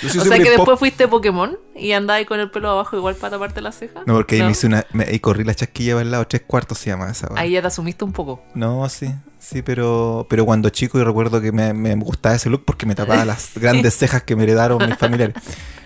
[0.03, 2.97] Yo sí o soy sea que después fuiste Pokémon y andabas con el pelo abajo
[2.97, 4.07] igual para taparte las cejas.
[4.07, 4.87] No, porque ahí me hice una.
[4.93, 7.39] Me, ahí corrí la chasquilla para el lado, tres cuartos se llama esa, weón.
[7.39, 8.43] Ahí ya te asumiste un poco.
[8.55, 12.65] No, sí, sí, pero, pero cuando chico yo recuerdo que me, me gustaba ese look
[12.65, 15.35] porque me tapaba las grandes cejas que me heredaron mis familiares.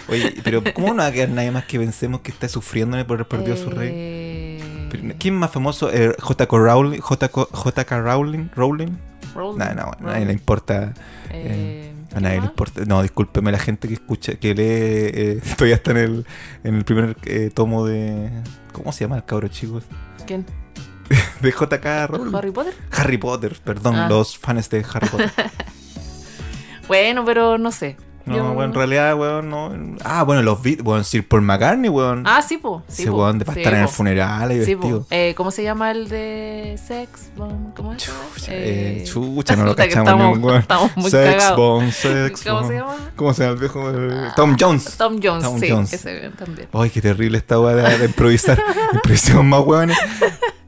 [0.08, 3.16] Oye, pero ¿cómo no va a quedar nadie más que pensemos que está sufriendo por
[3.16, 4.51] haber perdido a su rey?
[4.92, 5.90] Eh, ¿Quién más famoso?
[5.92, 6.56] Eh, J.K.
[6.56, 8.90] Rowling, JK, Rowling, Rowling.
[9.34, 10.26] Rowling, No, no, a nadie Rowling.
[10.26, 10.94] le importa.
[11.30, 12.84] Eh, A nadie le importa.
[12.84, 16.26] No, discúlpeme la gente que escucha, que lee, eh, todavía está en el,
[16.64, 18.30] en el primer eh, tomo de.
[18.72, 19.84] ¿Cómo se llama el cabro, chicos?
[20.26, 20.44] ¿Quién?
[21.40, 22.06] De J.K.
[22.08, 22.34] Rowling.
[22.34, 22.74] ¿Harry Potter?
[22.92, 24.08] Harry Potter, perdón, Ah.
[24.08, 25.30] los fans de Harry Potter.
[26.88, 27.96] Bueno, pero no sé.
[28.24, 29.72] No, Yo- bueno, en realidad, weón, no.
[30.04, 32.22] Ah, bueno, los Beatles, weón, Sir Paul McCartney, weón.
[32.26, 32.82] Ah, sí, po.
[32.88, 33.18] Sí, Ese po.
[33.18, 35.06] weón de para Sí, estar en el funeral y vestido.
[35.10, 37.74] Eh, ¿Cómo se llama el de Sex Bomb?
[37.74, 37.98] ¿Cómo es?
[38.04, 40.60] Chucha, eh, chucha, no lo cachamos estamos- ni un weón.
[40.60, 42.68] estamos muy Sex bomb, sex ¿Cómo bomb.
[42.68, 42.96] se llama?
[43.16, 43.90] ¿Cómo se llama el viejo?
[43.90, 44.96] Eh, Tom Jones.
[44.96, 45.92] Tom Jones, Tom sí, Jones.
[45.92, 46.68] ese también.
[46.72, 48.62] Ay, qué terrible esta weá de, de improvisar.
[48.92, 49.98] Improvisamos más weones.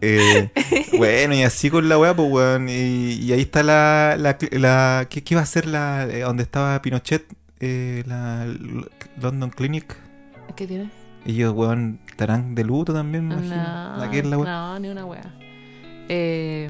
[0.00, 0.50] Eh,
[0.98, 2.68] bueno, y así con la weá, pues weón.
[2.68, 4.16] Y, y ahí está la.
[4.18, 6.04] la, la ¿qué, qué iba a ser la.
[6.04, 7.24] eh, donde estaba Pinochet?
[7.66, 8.46] Eh, la
[9.20, 9.96] London Clinic.
[10.54, 10.90] ¿Qué tiene?
[11.24, 13.56] Ellos, weón, estarán de luto también, me imagino.
[13.56, 14.50] No, ¿La qué es la weá?
[14.52, 15.34] no, ni una wea.
[16.08, 16.68] Eh,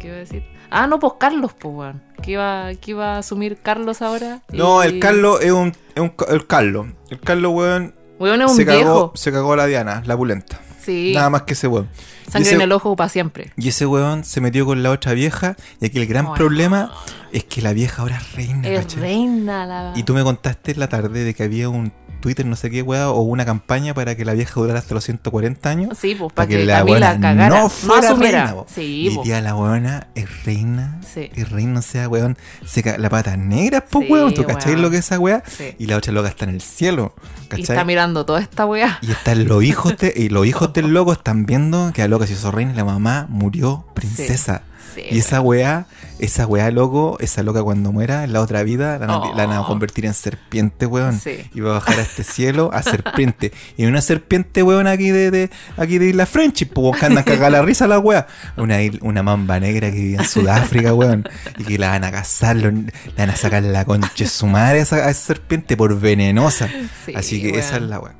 [0.00, 0.42] ¿Qué iba a decir?
[0.70, 2.02] Ah, no, pues Carlos, pues, weón.
[2.22, 4.40] Que iba, que iba a asumir Carlos ahora.
[4.50, 6.86] No, y- el Carlos es un, es un el Carlos.
[7.10, 9.12] El Carlos, weón, Weón es un se cagó, viejo.
[9.16, 10.58] se cagó a la Diana, la pulenta.
[10.84, 11.12] Sí.
[11.14, 11.88] Nada más que ese weón.
[12.28, 13.50] Sangre ese- en el ojo para siempre.
[13.56, 15.56] Y ese weón se metió con la otra vieja.
[15.80, 16.36] Y aquí el gran Bueno.
[16.36, 16.92] problema
[17.32, 18.68] es que la vieja ahora es reina.
[18.68, 19.00] Es ¿cachai?
[19.00, 19.92] reina la.
[19.96, 21.92] Y tú me contaste en la tarde de que había un
[22.24, 25.04] Twitter, no sé qué, weá, o una campaña para que la vieja durara hasta los
[25.04, 25.98] 140 años.
[25.98, 27.60] Sí, pues para que, Camila weona cagara.
[27.60, 28.46] no fuera asumiera.
[28.46, 28.64] reina.
[28.74, 30.98] Sí, y día la weona es reina.
[31.12, 31.30] Sí.
[31.34, 32.38] Es reina, o sea, weón.
[32.64, 34.32] Se la pata negra, pues, Sí, weón.
[34.32, 34.80] ¿Tú cachai weón.
[34.82, 35.42] lo que es esa weá?
[35.46, 35.74] Sí.
[35.78, 37.14] Y la otra loca está en el cielo.
[37.44, 37.62] Y ¿Cachai?
[37.76, 38.98] está mirando toda esta weá.
[39.02, 42.26] Y están los hijos de, y los hijos del loco están viendo que la loca
[42.26, 44.62] se hizo reina y la mamá murió princesa.
[44.94, 45.86] Sí, y esa weá,
[46.18, 49.34] esa weá loco, esa loca cuando muera en la otra vida, la, van a- Oh.
[49.34, 51.18] la van a convertir en serpiente, weón.
[51.18, 51.50] Sí.
[51.52, 53.52] Y va a bajar a este cielo a serpiente.
[53.76, 57.50] Y una serpiente, weón, aquí de, de aquí de Isla Friendship, pues que andan cagada
[57.50, 58.26] la risa la weá.
[58.56, 61.28] Una, una mamba negra que vive en Sudáfrica, weón.
[61.58, 64.46] Y que la van a cazar, lo- le van a sacar la concha de su
[64.46, 66.68] madre a esa, a esa serpiente por venenosa.
[67.04, 68.14] Sí, Así que esa es la weá.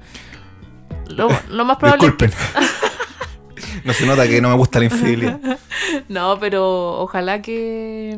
[1.08, 2.06] Lo, lo más probable.
[2.06, 2.32] Disculpen.
[3.84, 5.40] no se nota que no me gusta la infidelidad.
[6.08, 8.16] No, pero ojalá que,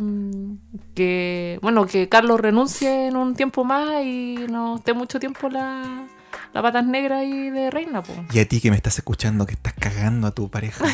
[0.95, 1.59] que.
[1.63, 6.07] Bueno, que Carlos renuncie en un tiempo más y no esté mucho tiempo la,
[6.57, 8.19] la patas negras ahí de reina, pues.
[8.33, 10.85] Y a ti que me estás escuchando, que estás cagando a tu pareja,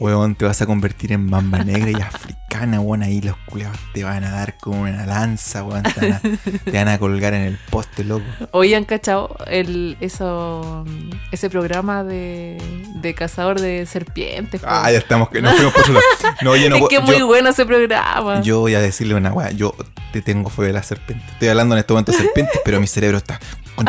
[0.00, 3.02] weón, te vas a convertir en bamba negra y africana, weón.
[3.02, 5.82] Ahí los culeados te van a dar como una lanza, weón.
[5.82, 6.20] Te van a,
[6.64, 8.24] te van a colgar en el poste, loco.
[8.52, 10.84] Hoy han cachado el, eso,
[11.30, 12.58] ese programa de,
[13.02, 14.60] de cazador de serpientes.
[14.62, 14.66] po.
[14.70, 16.00] Ah, ya estamos, que no fuimos por lado.
[16.42, 18.40] No, yo no es puedo- que es muy yo, bueno ese programa.
[18.40, 19.50] yo voy a decirle una weá.
[19.50, 19.74] Yo
[20.12, 21.24] te tengo fue de la serpiente.
[21.32, 23.38] Estoy hablando en este momento de serpientes, pero mi cerebro está
[23.74, 23.86] con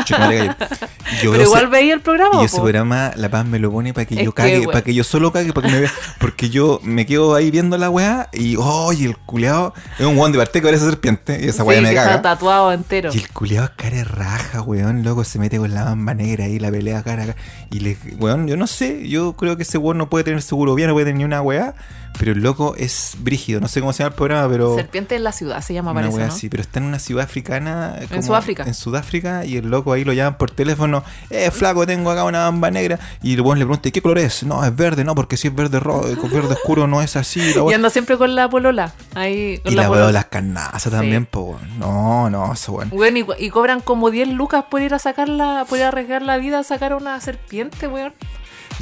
[1.22, 2.42] Yo pero igual se- veía el programa.
[2.42, 4.94] Y ese programa, La Paz me lo pone para que Es yo cague, para que
[4.94, 5.92] yo solo cague, para que me vea.
[6.20, 9.06] Porque yo me quedo ahí viendo la weá y, ¡oye!
[9.06, 11.90] el culeado es un weón de parte que parece serpiente y esa weá Sí, me
[11.90, 12.16] que caga.
[12.16, 13.12] Está tatuado entero.
[13.14, 16.46] Y el culeado es cara de raja, weón, loco, se mete con la bamba negra
[16.46, 17.38] ahí, la pelea cara a cara.
[17.72, 20.76] Y le, weón, yo no sé, yo creo que ese weón no puede tener seguro
[20.76, 21.74] bien, no puede tener ni una weá,
[22.18, 24.76] pero el loco es brígido, no sé cómo se llama el programa, pero...
[24.76, 26.34] Serpiente en la ciudad se llama, parece, wea ¿no?
[26.34, 27.96] así, pero está en una ciudad africana.
[28.10, 28.64] como- Sudáfrica.
[28.64, 31.04] En Sudáfrica, y el loco ahí lo llaman por teléfono.
[31.30, 33.00] Eh, flaco, tengo acá una bamba negra.
[33.22, 34.44] Y el weón le pregunta, ¿y qué color es?
[34.44, 37.54] No, es verde, no, porque si es verde rojo, verde oscuro no es así.
[37.54, 38.94] La Y anda siempre con la polola.
[39.16, 40.02] Ahí, con y la polola.
[40.06, 41.80] veo las carnazas también, weón.
[41.80, 42.90] No, no, eso, weón.
[42.92, 46.22] Weón, y, y cobran como 10 lucas por ir a sacarla, por ir a arriesgar
[46.22, 48.14] la vida a sacar a una serpiente, weón.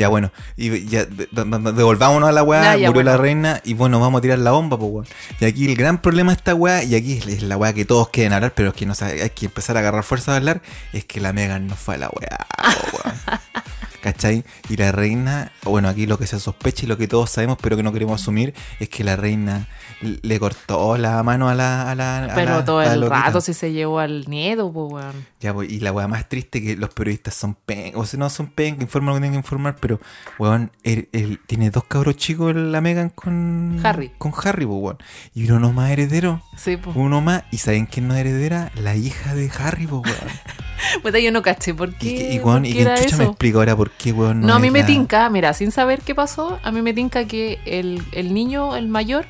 [0.02, 3.62] Ya, bueno, y ya de- de- de- devolvámonos a la weá, ya, murió la reina,
[3.64, 5.08] y bueno, vamos a tirar la bomba, pues, weón.
[5.40, 8.10] Y aquí el gran problema de esta weá, y aquí es- la weá que todos
[8.10, 10.62] quieren hablar, pero es que no hay que empezar a agarrar fuerza de hablar,
[10.94, 13.16] es que la Megan no fue a la weá, po, weón.
[14.02, 14.44] ¿Cachai?
[14.70, 17.78] Y la reina, bueno, aquí lo que se sospecha y lo que todos sabemos, pero
[17.78, 19.68] que no queremos asumir, es que la reina
[20.02, 21.92] le cortó la mano a la.
[21.92, 25.26] A la a Pero la- todo el rato si se llevó al nieto, pues, weón.
[25.40, 28.30] Ya, pues, y la weá más triste que los periodistas son pen, o sea, no
[28.30, 30.00] son pen, que informan lo que tienen que informar, pero,
[30.40, 34.12] weón, él, él tiene dos cabros chicos la Megan con Harry.
[34.18, 34.98] Con Harry, pues, weón.
[35.36, 36.96] Y uno más heredero, Sí, pues.
[36.96, 38.72] uno más, y ¿saben quién no es heredera?
[38.76, 40.32] La hija de Harry, pues, weón.
[41.04, 42.16] Puta, yo no caché por Y, qué.
[42.16, 44.42] que- y, por weón, qué y que chucha me explica ahora por qué, weón.
[44.42, 47.26] No, a mí me la- tinca, mira, sin saber qué pasó, a mí me tinca
[47.26, 49.26] que el, el niño, el mayor,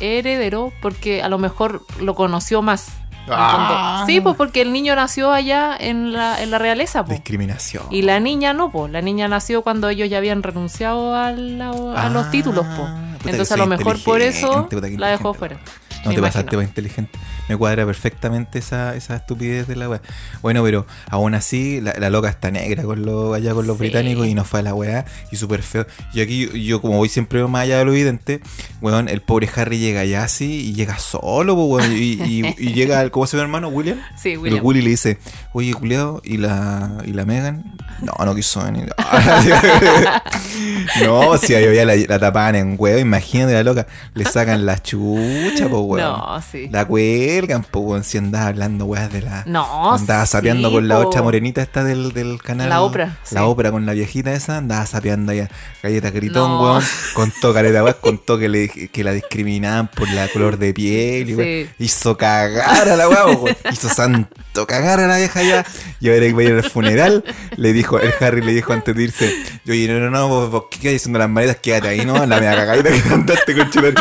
[0.00, 2.88] heredero porque a lo mejor lo conoció más.
[3.28, 4.02] Ah.
[4.06, 7.18] Sí, pues porque el niño nació allá en la, en la realeza, pues.
[7.18, 7.84] Discriminación.
[7.90, 8.90] Y la niña no, pues.
[8.90, 12.88] La niña nació cuando ellos ya habían renunciado a, la- a los Ah, títulos, pues.
[13.26, 15.58] Entonces a lo mejor por eso la dejó fuera.
[16.04, 17.18] No me te pasaste para inteligente.
[17.48, 20.00] Me cuadra perfectamente esa, esa estupidez de la weá.
[20.40, 23.80] Bueno, pero aún así, la, la loca está negra con los, allá con los Sí.
[23.84, 25.04] británicos y no fue a la weá.
[25.32, 25.86] Y súper feo.
[26.14, 28.40] Y aquí yo, yo como voy siempre más allá de lo evidente,
[28.80, 31.92] weón, el pobre Harry llega allá así y llega solo, weón.
[31.92, 33.68] Y, y- y llega, el, ¿cómo se llama hermano?
[33.68, 33.98] William.
[34.16, 34.64] Sí, William.
[34.64, 35.18] Willy le dice,
[35.52, 37.76] oye, culiado, ¿y la, ¿y la Megan?
[38.02, 38.92] No, no quiso venir.
[41.04, 43.86] no, si ahí ya la, la tapaban en huevo, imagínate la loca.
[44.14, 46.08] Le sacan la chucha, po, weón.
[46.18, 46.68] No, sí.
[46.70, 49.44] La cuelgan, po, weón, si andaba hablando, weas, de la...
[49.46, 52.68] No, Andaba sí, sapeando con la otra morenita esta del, del canal.
[52.68, 53.46] La Oprah, La sí.
[53.46, 55.48] ópera con la viejita esa, andaba sapeando allá.
[55.82, 56.62] Galleta gritón, No.
[56.62, 56.84] weón.
[57.14, 61.30] Contó careta, weón, contó que, le, que la discriminaban por la color de piel.
[61.30, 61.34] Y, Sí.
[61.36, 63.56] weón, hizo cagar a la weón, weón.
[63.72, 65.64] Hizo santa visto cagar a la vieja ya.
[66.00, 67.24] Y ahora que va a ir al funeral,
[67.56, 69.32] le dijo, el Harry le dijo antes de irse,
[69.68, 71.56] oye, no, no, no, vos, vos, ¿qué quedas diciendo las maletas?
[71.62, 72.14] Quédate ahí, ¿no?
[72.26, 73.94] La mega cagadita que te mandaste, conchetumare.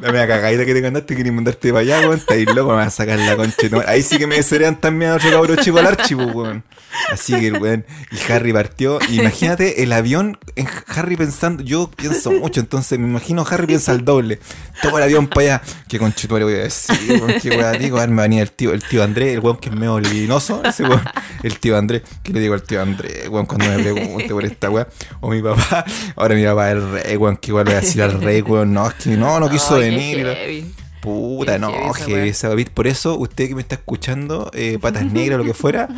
[0.00, 2.18] La mega cagadita que te mandaste, querías mandarte para allá, weón.
[2.18, 3.90] Está ahí loco, me vas a sacar la conchetumare.
[3.90, 6.64] Ahí sí que me serían también a otro cabro chico al archivo, weón.
[7.12, 8.98] Así que el weón, y Harry partió.
[9.10, 14.04] Imagínate el avión, en Harry pensando, yo pienso mucho, entonces me imagino Harry piensa al
[14.04, 14.40] doble.
[14.82, 15.62] Todo el avión para allá.
[15.88, 16.96] ¿Qué conchetumare voy a decir?
[17.08, 17.40] weón?
[17.40, 17.96] ¿Qué weón digo?
[17.98, 20.62] A ver, me venía el tío, el tío Andrés, el weón que es medio libinoso,
[20.64, 21.02] ese weón.
[21.42, 24.70] El tío Andrés, ¿qué le digo al tío Andrés, weón, cuando me pregunte por esta
[24.70, 24.86] weón?
[25.20, 25.84] O mi papá,
[26.16, 28.42] ahora mi papá es el rey, weón, que igual le voy a decir al rey,
[28.42, 30.74] weón, no, es que no, no quiso venir.
[31.06, 32.66] Puta, no, heavy esa weá.
[32.74, 35.88] Por eso, usted que me está escuchando, eh, patas negras o lo que fuera,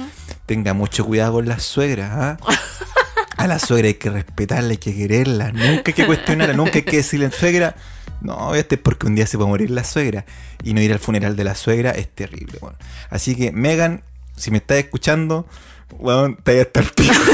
[0.45, 2.37] tenga mucho cuidado con las suegras, ¿ah?
[3.39, 6.83] A la suegra hay que respetarla, hay que quererla, nunca hay que cuestionarla, nunca hay
[6.83, 7.75] que decirle suegra.
[8.21, 10.27] No, este es porque un día se puede morir la suegra.
[10.63, 12.77] Y no ir al funeral de la suegra es terrible, weón.
[13.09, 14.03] Así que, Megan,
[14.37, 15.47] si me estás escuchando,
[15.93, 17.15] weón, está ahí hasta el pico.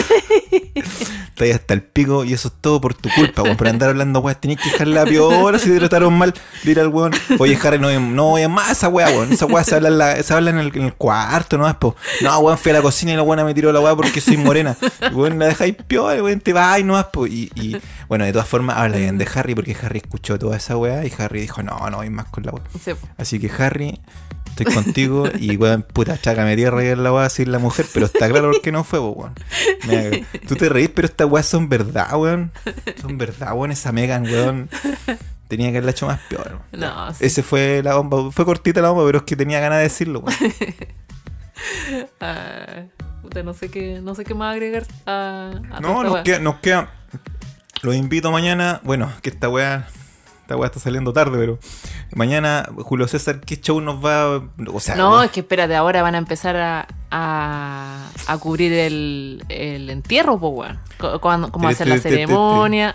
[1.34, 3.56] Está ahí hasta el pico y eso es todo por tu culpa, weón.
[3.56, 6.32] Por andar hablando, weón, tenés que dejar la piola si te trataron mal.
[6.62, 9.32] Dile al weón, oye, Harry, no, no voy a más esa weá, weón.
[9.32, 11.76] Esa weá se habla, en la- se habla en, el, en el cuarto, ¿no?
[11.80, 11.96] Po.
[12.22, 14.36] No, weón, fui a la cocina y la weona me tiró la weá porque soy
[14.36, 14.76] morena.
[15.12, 17.26] Weón, la dejáis piola, weón, te vas y no vas, po.
[17.26, 17.76] Y, y
[18.08, 21.12] bueno, de todas formas, habla bien de Harry porque Harry escuchó toda esa weá y
[21.18, 22.62] Harry dijo, no, no voy más con la weá.
[22.84, 22.92] Sí.
[23.18, 24.00] Así que Harry,
[24.56, 28.06] estoy contigo y weón, puta, chácame tierra y en la weá sin la mujer, pero
[28.06, 29.34] está claro por qué no fue, weón.
[29.86, 32.52] Mira, Tú te reís, pero estas weas son verdad, weón.
[33.00, 33.72] Son verdad, weón.
[33.72, 34.68] Esa Megan, weón.
[35.48, 36.60] Tenía que haberla hecho más peor.
[36.72, 36.80] weón.
[36.80, 37.24] No, sí.
[37.26, 38.30] Ese fue la bomba.
[38.30, 40.36] Fue cortita la bomba, pero es que tenía ganas de decirlo, weón.
[42.20, 42.84] Ah,
[43.22, 46.56] puta, no sé qué, no sé qué más agregar a, a No, nos queda, nos
[46.56, 46.90] queda.
[47.82, 48.80] Los invito mañana.
[48.84, 49.86] Bueno, que esta weá.
[50.44, 51.58] Esta weá está saliendo tarde, pero.
[52.14, 54.42] Mañana, Julio César, ¿qué show nos va?
[54.70, 59.44] O sea, No, es que espérate, ahora van a empezar a, a, a cubrir el,
[59.48, 61.20] el entierro, pues, weón.
[61.20, 62.92] Cuando- Como hacer la ceremonia.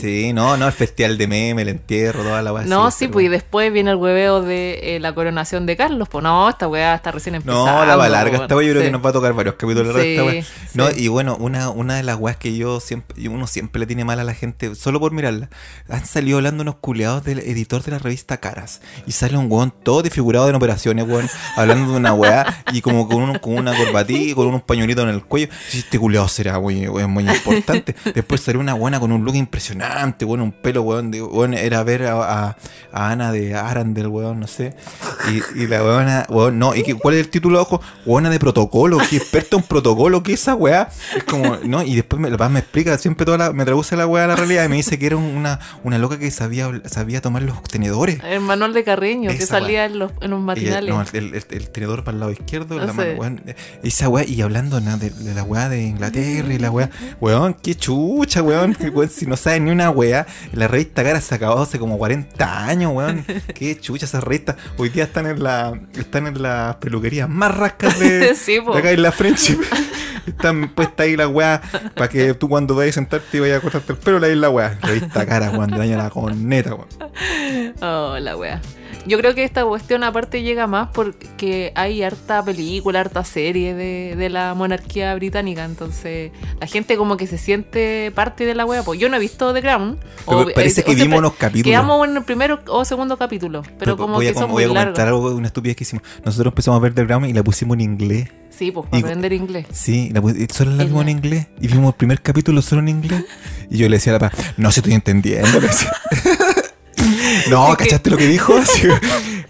[0.00, 2.64] Sí, no, no, el festival de meme, el entierro, toda la weá.
[2.64, 3.32] No, sí, pues y bueno.
[3.40, 6.08] después viene el hueveo de eh, la coronación de Carlos.
[6.08, 7.64] Pues no, esta weá está recién empezando.
[7.66, 8.38] No, la va larga.
[8.42, 8.88] Esta weá yo creo Sí.
[8.88, 10.44] que nos va a tocar varios capítulos de Sí, esta weá.
[10.74, 11.04] No, sí.
[11.04, 14.04] y bueno, una, una de las weas que yo siempre, y uno siempre le tiene
[14.04, 15.48] mal a la gente, solo por mirarla.
[15.88, 18.80] Han salido hablando unos culeados del editor de la revista Caras.
[19.06, 23.08] Y sale un weón todo desfigurado en operaciones, weón, hablando de una weá y como
[23.08, 25.48] con, un- con una corbatilla y con unos pañuelitos en el cuello.
[25.72, 27.94] Y este culeado será muy, muy importante.
[28.14, 31.82] Después salió una buena con un look impresionante, weón, un pelo, weón, de, weón era
[31.82, 32.56] ver a, a-
[32.92, 34.74] a Ana de Arandel, weón, no sé.
[35.30, 37.80] Y, y la weona, weón, no, ¿y qué- cuál es el título ojo?
[38.04, 40.88] Weona de protocolo, que experta en protocolo, ¿qué es esa weá?
[41.16, 44.24] Es como, no, y después me, me explica, siempre toda la, me traduce la weá
[44.24, 47.42] a la realidad y me dice que era una, una loca que sabía, sabía tomar
[47.42, 48.20] los tenedores.
[48.24, 50.94] El Manuel de Carreño, que Esa salía en los, en los matinales.
[50.94, 52.96] no, el, el- el tenedor para el lado izquierdo, No la sé.
[52.96, 53.42] mano, weón.
[53.82, 57.54] Esa weá, y hablando na, de, de la weá de Inglaterra y la weá, weón,
[57.54, 61.60] qué chucha, weón, weón, si no sabe ni una weá, la revista Cara se acabó
[61.62, 63.24] hace como 40 años, weón,
[63.54, 67.98] qué chucha esa revista, hoy día están en la, están en las peluquerías más rascas
[67.98, 68.72] de, Sí, po.
[68.72, 69.58] de acá en la Friendship.
[70.26, 71.62] Están puestas ahí la weá
[71.94, 74.50] para que tú cuando vayas a sentarte y vayas a cortarte el pelo, des la
[74.50, 74.76] weá.
[74.82, 76.88] Revista cara, weón, de la corneta, weón.
[77.80, 78.60] Oh, la wea.
[79.06, 84.14] Yo creo que esta cuestión aparte llega más porque hay harta película, harta serie de,
[84.16, 85.64] de la monarquía británica.
[85.64, 88.82] Entonces, la gente como que se siente parte de la wea.
[88.82, 89.98] Pues yo no he visto The Crown.
[90.26, 91.70] Pero parece que siempre vimos unos capítulos.
[91.70, 93.62] Quedamos en el primero o segundo capítulo.
[93.78, 95.24] Pero, como voy que a, son voy a muy comentar largos.
[95.26, 96.02] algo, una estupidez que hicimos.
[96.24, 98.28] Nosotros empezamos a ver The Crown y la pusimos en inglés.
[98.50, 99.66] Sí, pues para Y- aprender inglés.
[99.72, 101.46] Sí, la, solo la vimos en inglés.
[101.60, 103.24] Y vimos el primer capítulo solo en inglés.
[103.70, 105.48] Y yo le decía a la paz, no se estoy entendiendo.
[107.50, 108.54] no, ¿cachaste lo que dijo?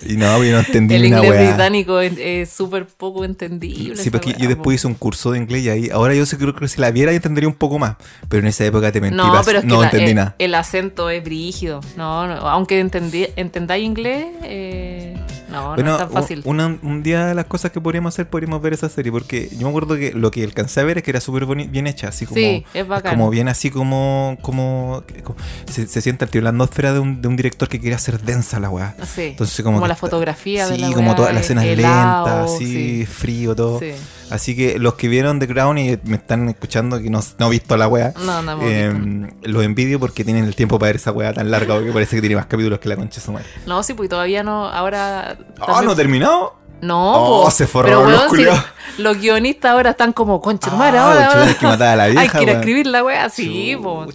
[0.08, 1.48] Y no, yo no entendí El una inglés weá.
[1.48, 3.96] británico es- súper poco entendible.
[3.96, 6.68] Sí, porque yo después hice un curso de inglés y ahí, ahora yo creo que
[6.68, 7.96] si la viera yo entendería un poco más.
[8.28, 10.36] Pero en esa época te mentí, No, pero es que no entendí nada.
[10.38, 11.80] el acento es brígido.
[11.96, 15.16] No, no, aunque entendí, entendáis inglés, eh,
[15.50, 16.42] no, Bueno, no es tan fácil.
[16.44, 19.60] una- un día de las cosas que podríamos hacer, podríamos ver esa serie, porque yo
[19.62, 22.26] me acuerdo que lo que alcancé a ver es que era súper bien hecha, así
[22.26, 23.14] como, Sí, es bacán.
[23.16, 25.38] como bien así como, como, como-
[25.70, 28.20] se, se siente al tiro la atmósfera de un, de un director que quiere hacer
[28.20, 28.94] densa la weá.
[29.14, 32.50] Sí, Entonces como, la está- fotografía de sí, la como weá, todas las escenas lentas,
[32.52, 33.06] así, sí.
[33.06, 33.78] frío, todo.
[33.78, 33.92] Sí.
[34.30, 37.50] Así que los que vieron The Crown y me están escuchando que no, no han
[37.50, 39.36] visto la weá, No, no hemos eh, visto.
[39.48, 42.20] los envidio porque tienen el tiempo para ver esa weá tan larga, porque parece que
[42.22, 43.46] tiene más capítulos que la concha su madre.
[43.66, 45.36] No, sí, pues todavía no, ahora...
[45.60, 46.56] Ah, también- ¿no terminado?
[46.82, 48.56] No, Oh, po, se pero los weón,
[48.96, 51.48] si los guionistas ahora están como, concha, Ah, hermana, ahora, concha, ahora".
[51.50, 54.06] hay que matar a la Hay vieja, que ir a escribir la wea, sí, po.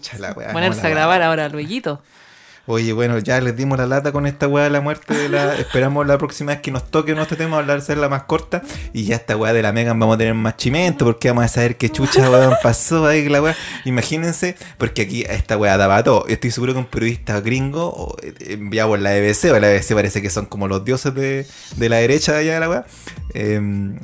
[0.53, 1.99] Ponerse a grabar ahora luego.
[2.71, 5.13] Oye, bueno, ya les dimos la lata con esta weá de la muerte.
[5.13, 5.55] De la...
[5.55, 8.61] Esperamos la próxima vez que nos toque nuestro tema hablar ser la más corta.
[8.93, 11.47] Y ya esta weá de la Megan vamos a tener más chimento porque vamos a
[11.49, 13.57] saber qué chucha weón pasó ahí la weá.
[13.83, 16.25] Imagínense, porque aquí esta weá daba todo.
[16.27, 19.93] Estoy seguro que un periodista gringo o, eh, enviado por la BBC, o la BBC
[19.93, 21.45] parece que son como los dioses de,
[21.75, 22.85] de la derecha de allá de la weá.
[23.33, 23.59] Eh,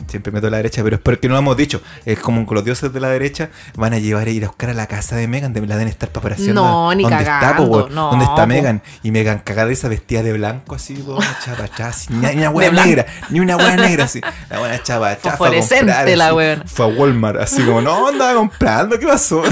[0.07, 1.81] siempre meto la derecha, pero es porque no lo hemos dicho.
[2.05, 4.69] Es como que los dioses de la derecha van a llevar a ir a buscar
[4.69, 6.55] a la casa de Megan, de la deben estar preparación.
[6.55, 8.47] No, ni ¿Dónde está, po, no, ¿Dónde está po.
[8.47, 8.81] Megan?
[9.03, 11.67] Y Megan cagada esa vestida de blanco así, po, chapa
[12.09, 14.21] ni, ni una hueá negra, ni una hueá negra así.
[14.49, 16.61] La buena chapa chas, fue a comprar, la así.
[16.65, 19.43] Fue a Walmart, así como, no, andaba comprando, ¿qué pasó?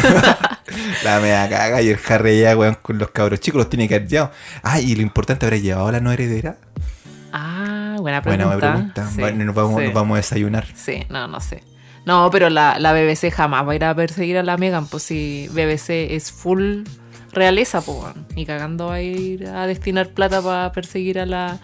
[1.03, 3.95] la mea caga y el Harry ya, weón, con los cabros chicos los tiene que
[3.95, 4.31] haber llevado.
[4.63, 6.57] Ah, y lo importante, ¿habrá llevado a la no heredera?
[8.01, 8.47] Buena pregunta.
[8.49, 9.09] me preguntan.
[9.11, 9.85] Sí, bueno, nos vamos, sí.
[9.85, 10.67] nos vamos a desayunar.
[10.75, 11.63] Sí, no, no sé.
[12.05, 15.03] No, pero la, la BBC jamás va a ir a perseguir a la Megan, pues
[15.03, 16.83] si BBC es full
[17.31, 17.97] realeza, pues,
[18.35, 21.57] ni cagando va a ir a destinar plata para perseguir a la,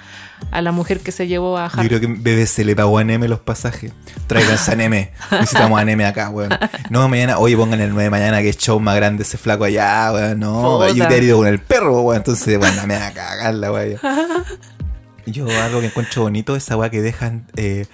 [0.52, 1.88] a la mujer que se llevó a Yo Harry.
[1.88, 3.94] creo que BBC le pagó a Neme los pasajes.
[4.28, 5.12] Tráiganse a Neme.
[5.32, 6.50] Necesitamos a Neme acá, weón.
[6.90, 9.64] No, mañana, oye, pongan el 9 de mañana que es show más grande ese flaco
[9.64, 10.40] allá, weón.
[10.42, 10.92] No, Puta.
[10.92, 12.18] yo te he ido con el perro, weón.
[12.18, 13.98] Entonces, bueno, me va a cagar la weón.
[15.26, 17.86] Yo algo que encuentro bonito, esa weá que dejan eh,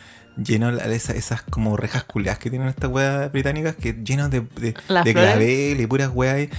[0.41, 4.41] lleno la- esa- esas como rejas culiadas que tienen estas weas británicas, que llenos de,
[4.59, 4.73] de,
[5.13, 6.49] clavel y puras weas.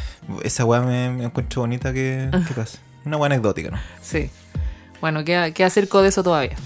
[0.42, 2.78] Esa weá me, me encuentro bonita que, que pasa.
[3.04, 3.78] Una weá anecdótica, ¿no?
[4.02, 4.30] Sí.
[5.00, 6.56] Bueno, queda, queda cerca de eso todavía.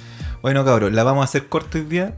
[0.40, 2.14] Bueno, cabros, la vamos a hacer corto hoy día.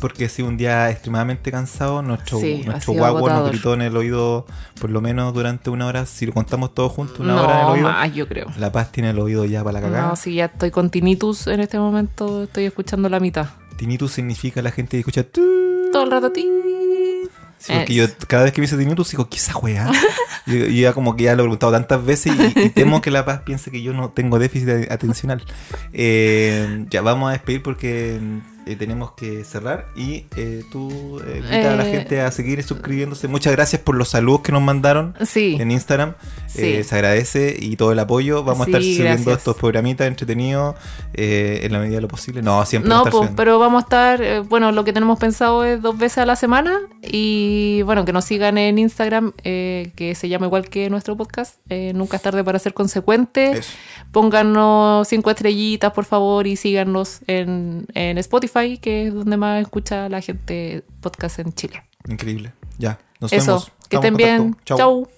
[0.00, 2.02] Porque ha sido un día extremadamente cansado.
[2.02, 4.46] Nuestro, Sí, nuestro guagua nos gritó en el oído
[4.80, 6.06] por lo menos durante una hora.
[6.06, 7.88] Si lo contamos todos juntos, una hora en el oído.
[7.88, 8.46] más, yo creo.
[8.58, 10.08] La Paz tiene el oído ya para la cagada.
[10.08, 13.46] No, si ya estoy con tinnitus en este momento, estoy escuchando la mitad.
[13.76, 15.24] Tinnitus significa la gente que escucha.
[15.24, 16.48] Todo el rato, ti.
[17.58, 19.90] Sí, porque yo cada vez que me dice tinnitus digo, ¿qué es esa weá?
[20.46, 23.10] y, y ya como que ya lo he preguntado tantas veces y, y temo que
[23.10, 25.42] La Paz piense que yo no tengo déficit atencional.
[25.92, 28.20] Eh, ya vamos a despedir porque
[28.68, 32.62] eh, tenemos que cerrar y eh, tú eh, invita a la Eh, gente a seguir
[32.62, 33.26] suscribiéndose.
[33.28, 35.56] Muchas gracias por los saludos que nos mandaron Sí.
[35.58, 36.14] en Instagram.
[36.46, 36.64] Sí.
[36.64, 38.44] Eh, se agradece y todo el apoyo.
[38.44, 39.38] Vamos a estar subiendo gracias.
[39.38, 40.74] estos programitas entretenidos
[41.14, 42.42] eh, en la medida de lo posible.
[42.42, 45.80] No, siempre No, pues, pero vamos a estar, eh, bueno, lo que tenemos pensado es
[45.82, 50.28] dos veces a la semana y bueno, que nos sigan en Instagram, eh, que se
[50.28, 53.52] llama igual que nuestro podcast, eh, Nunca es tarde para ser consecuente.
[53.52, 53.72] Eso.
[54.12, 60.08] Pónganos cinco estrellitas, por favor, y síganos en, en Spotify, que es donde más escucha
[60.08, 61.82] la gente podcast en Chile.
[62.08, 62.52] Increíble.
[62.78, 63.72] Ya, nos Eso, vemos.
[63.88, 64.56] que estén bien.
[64.64, 65.08] Chau.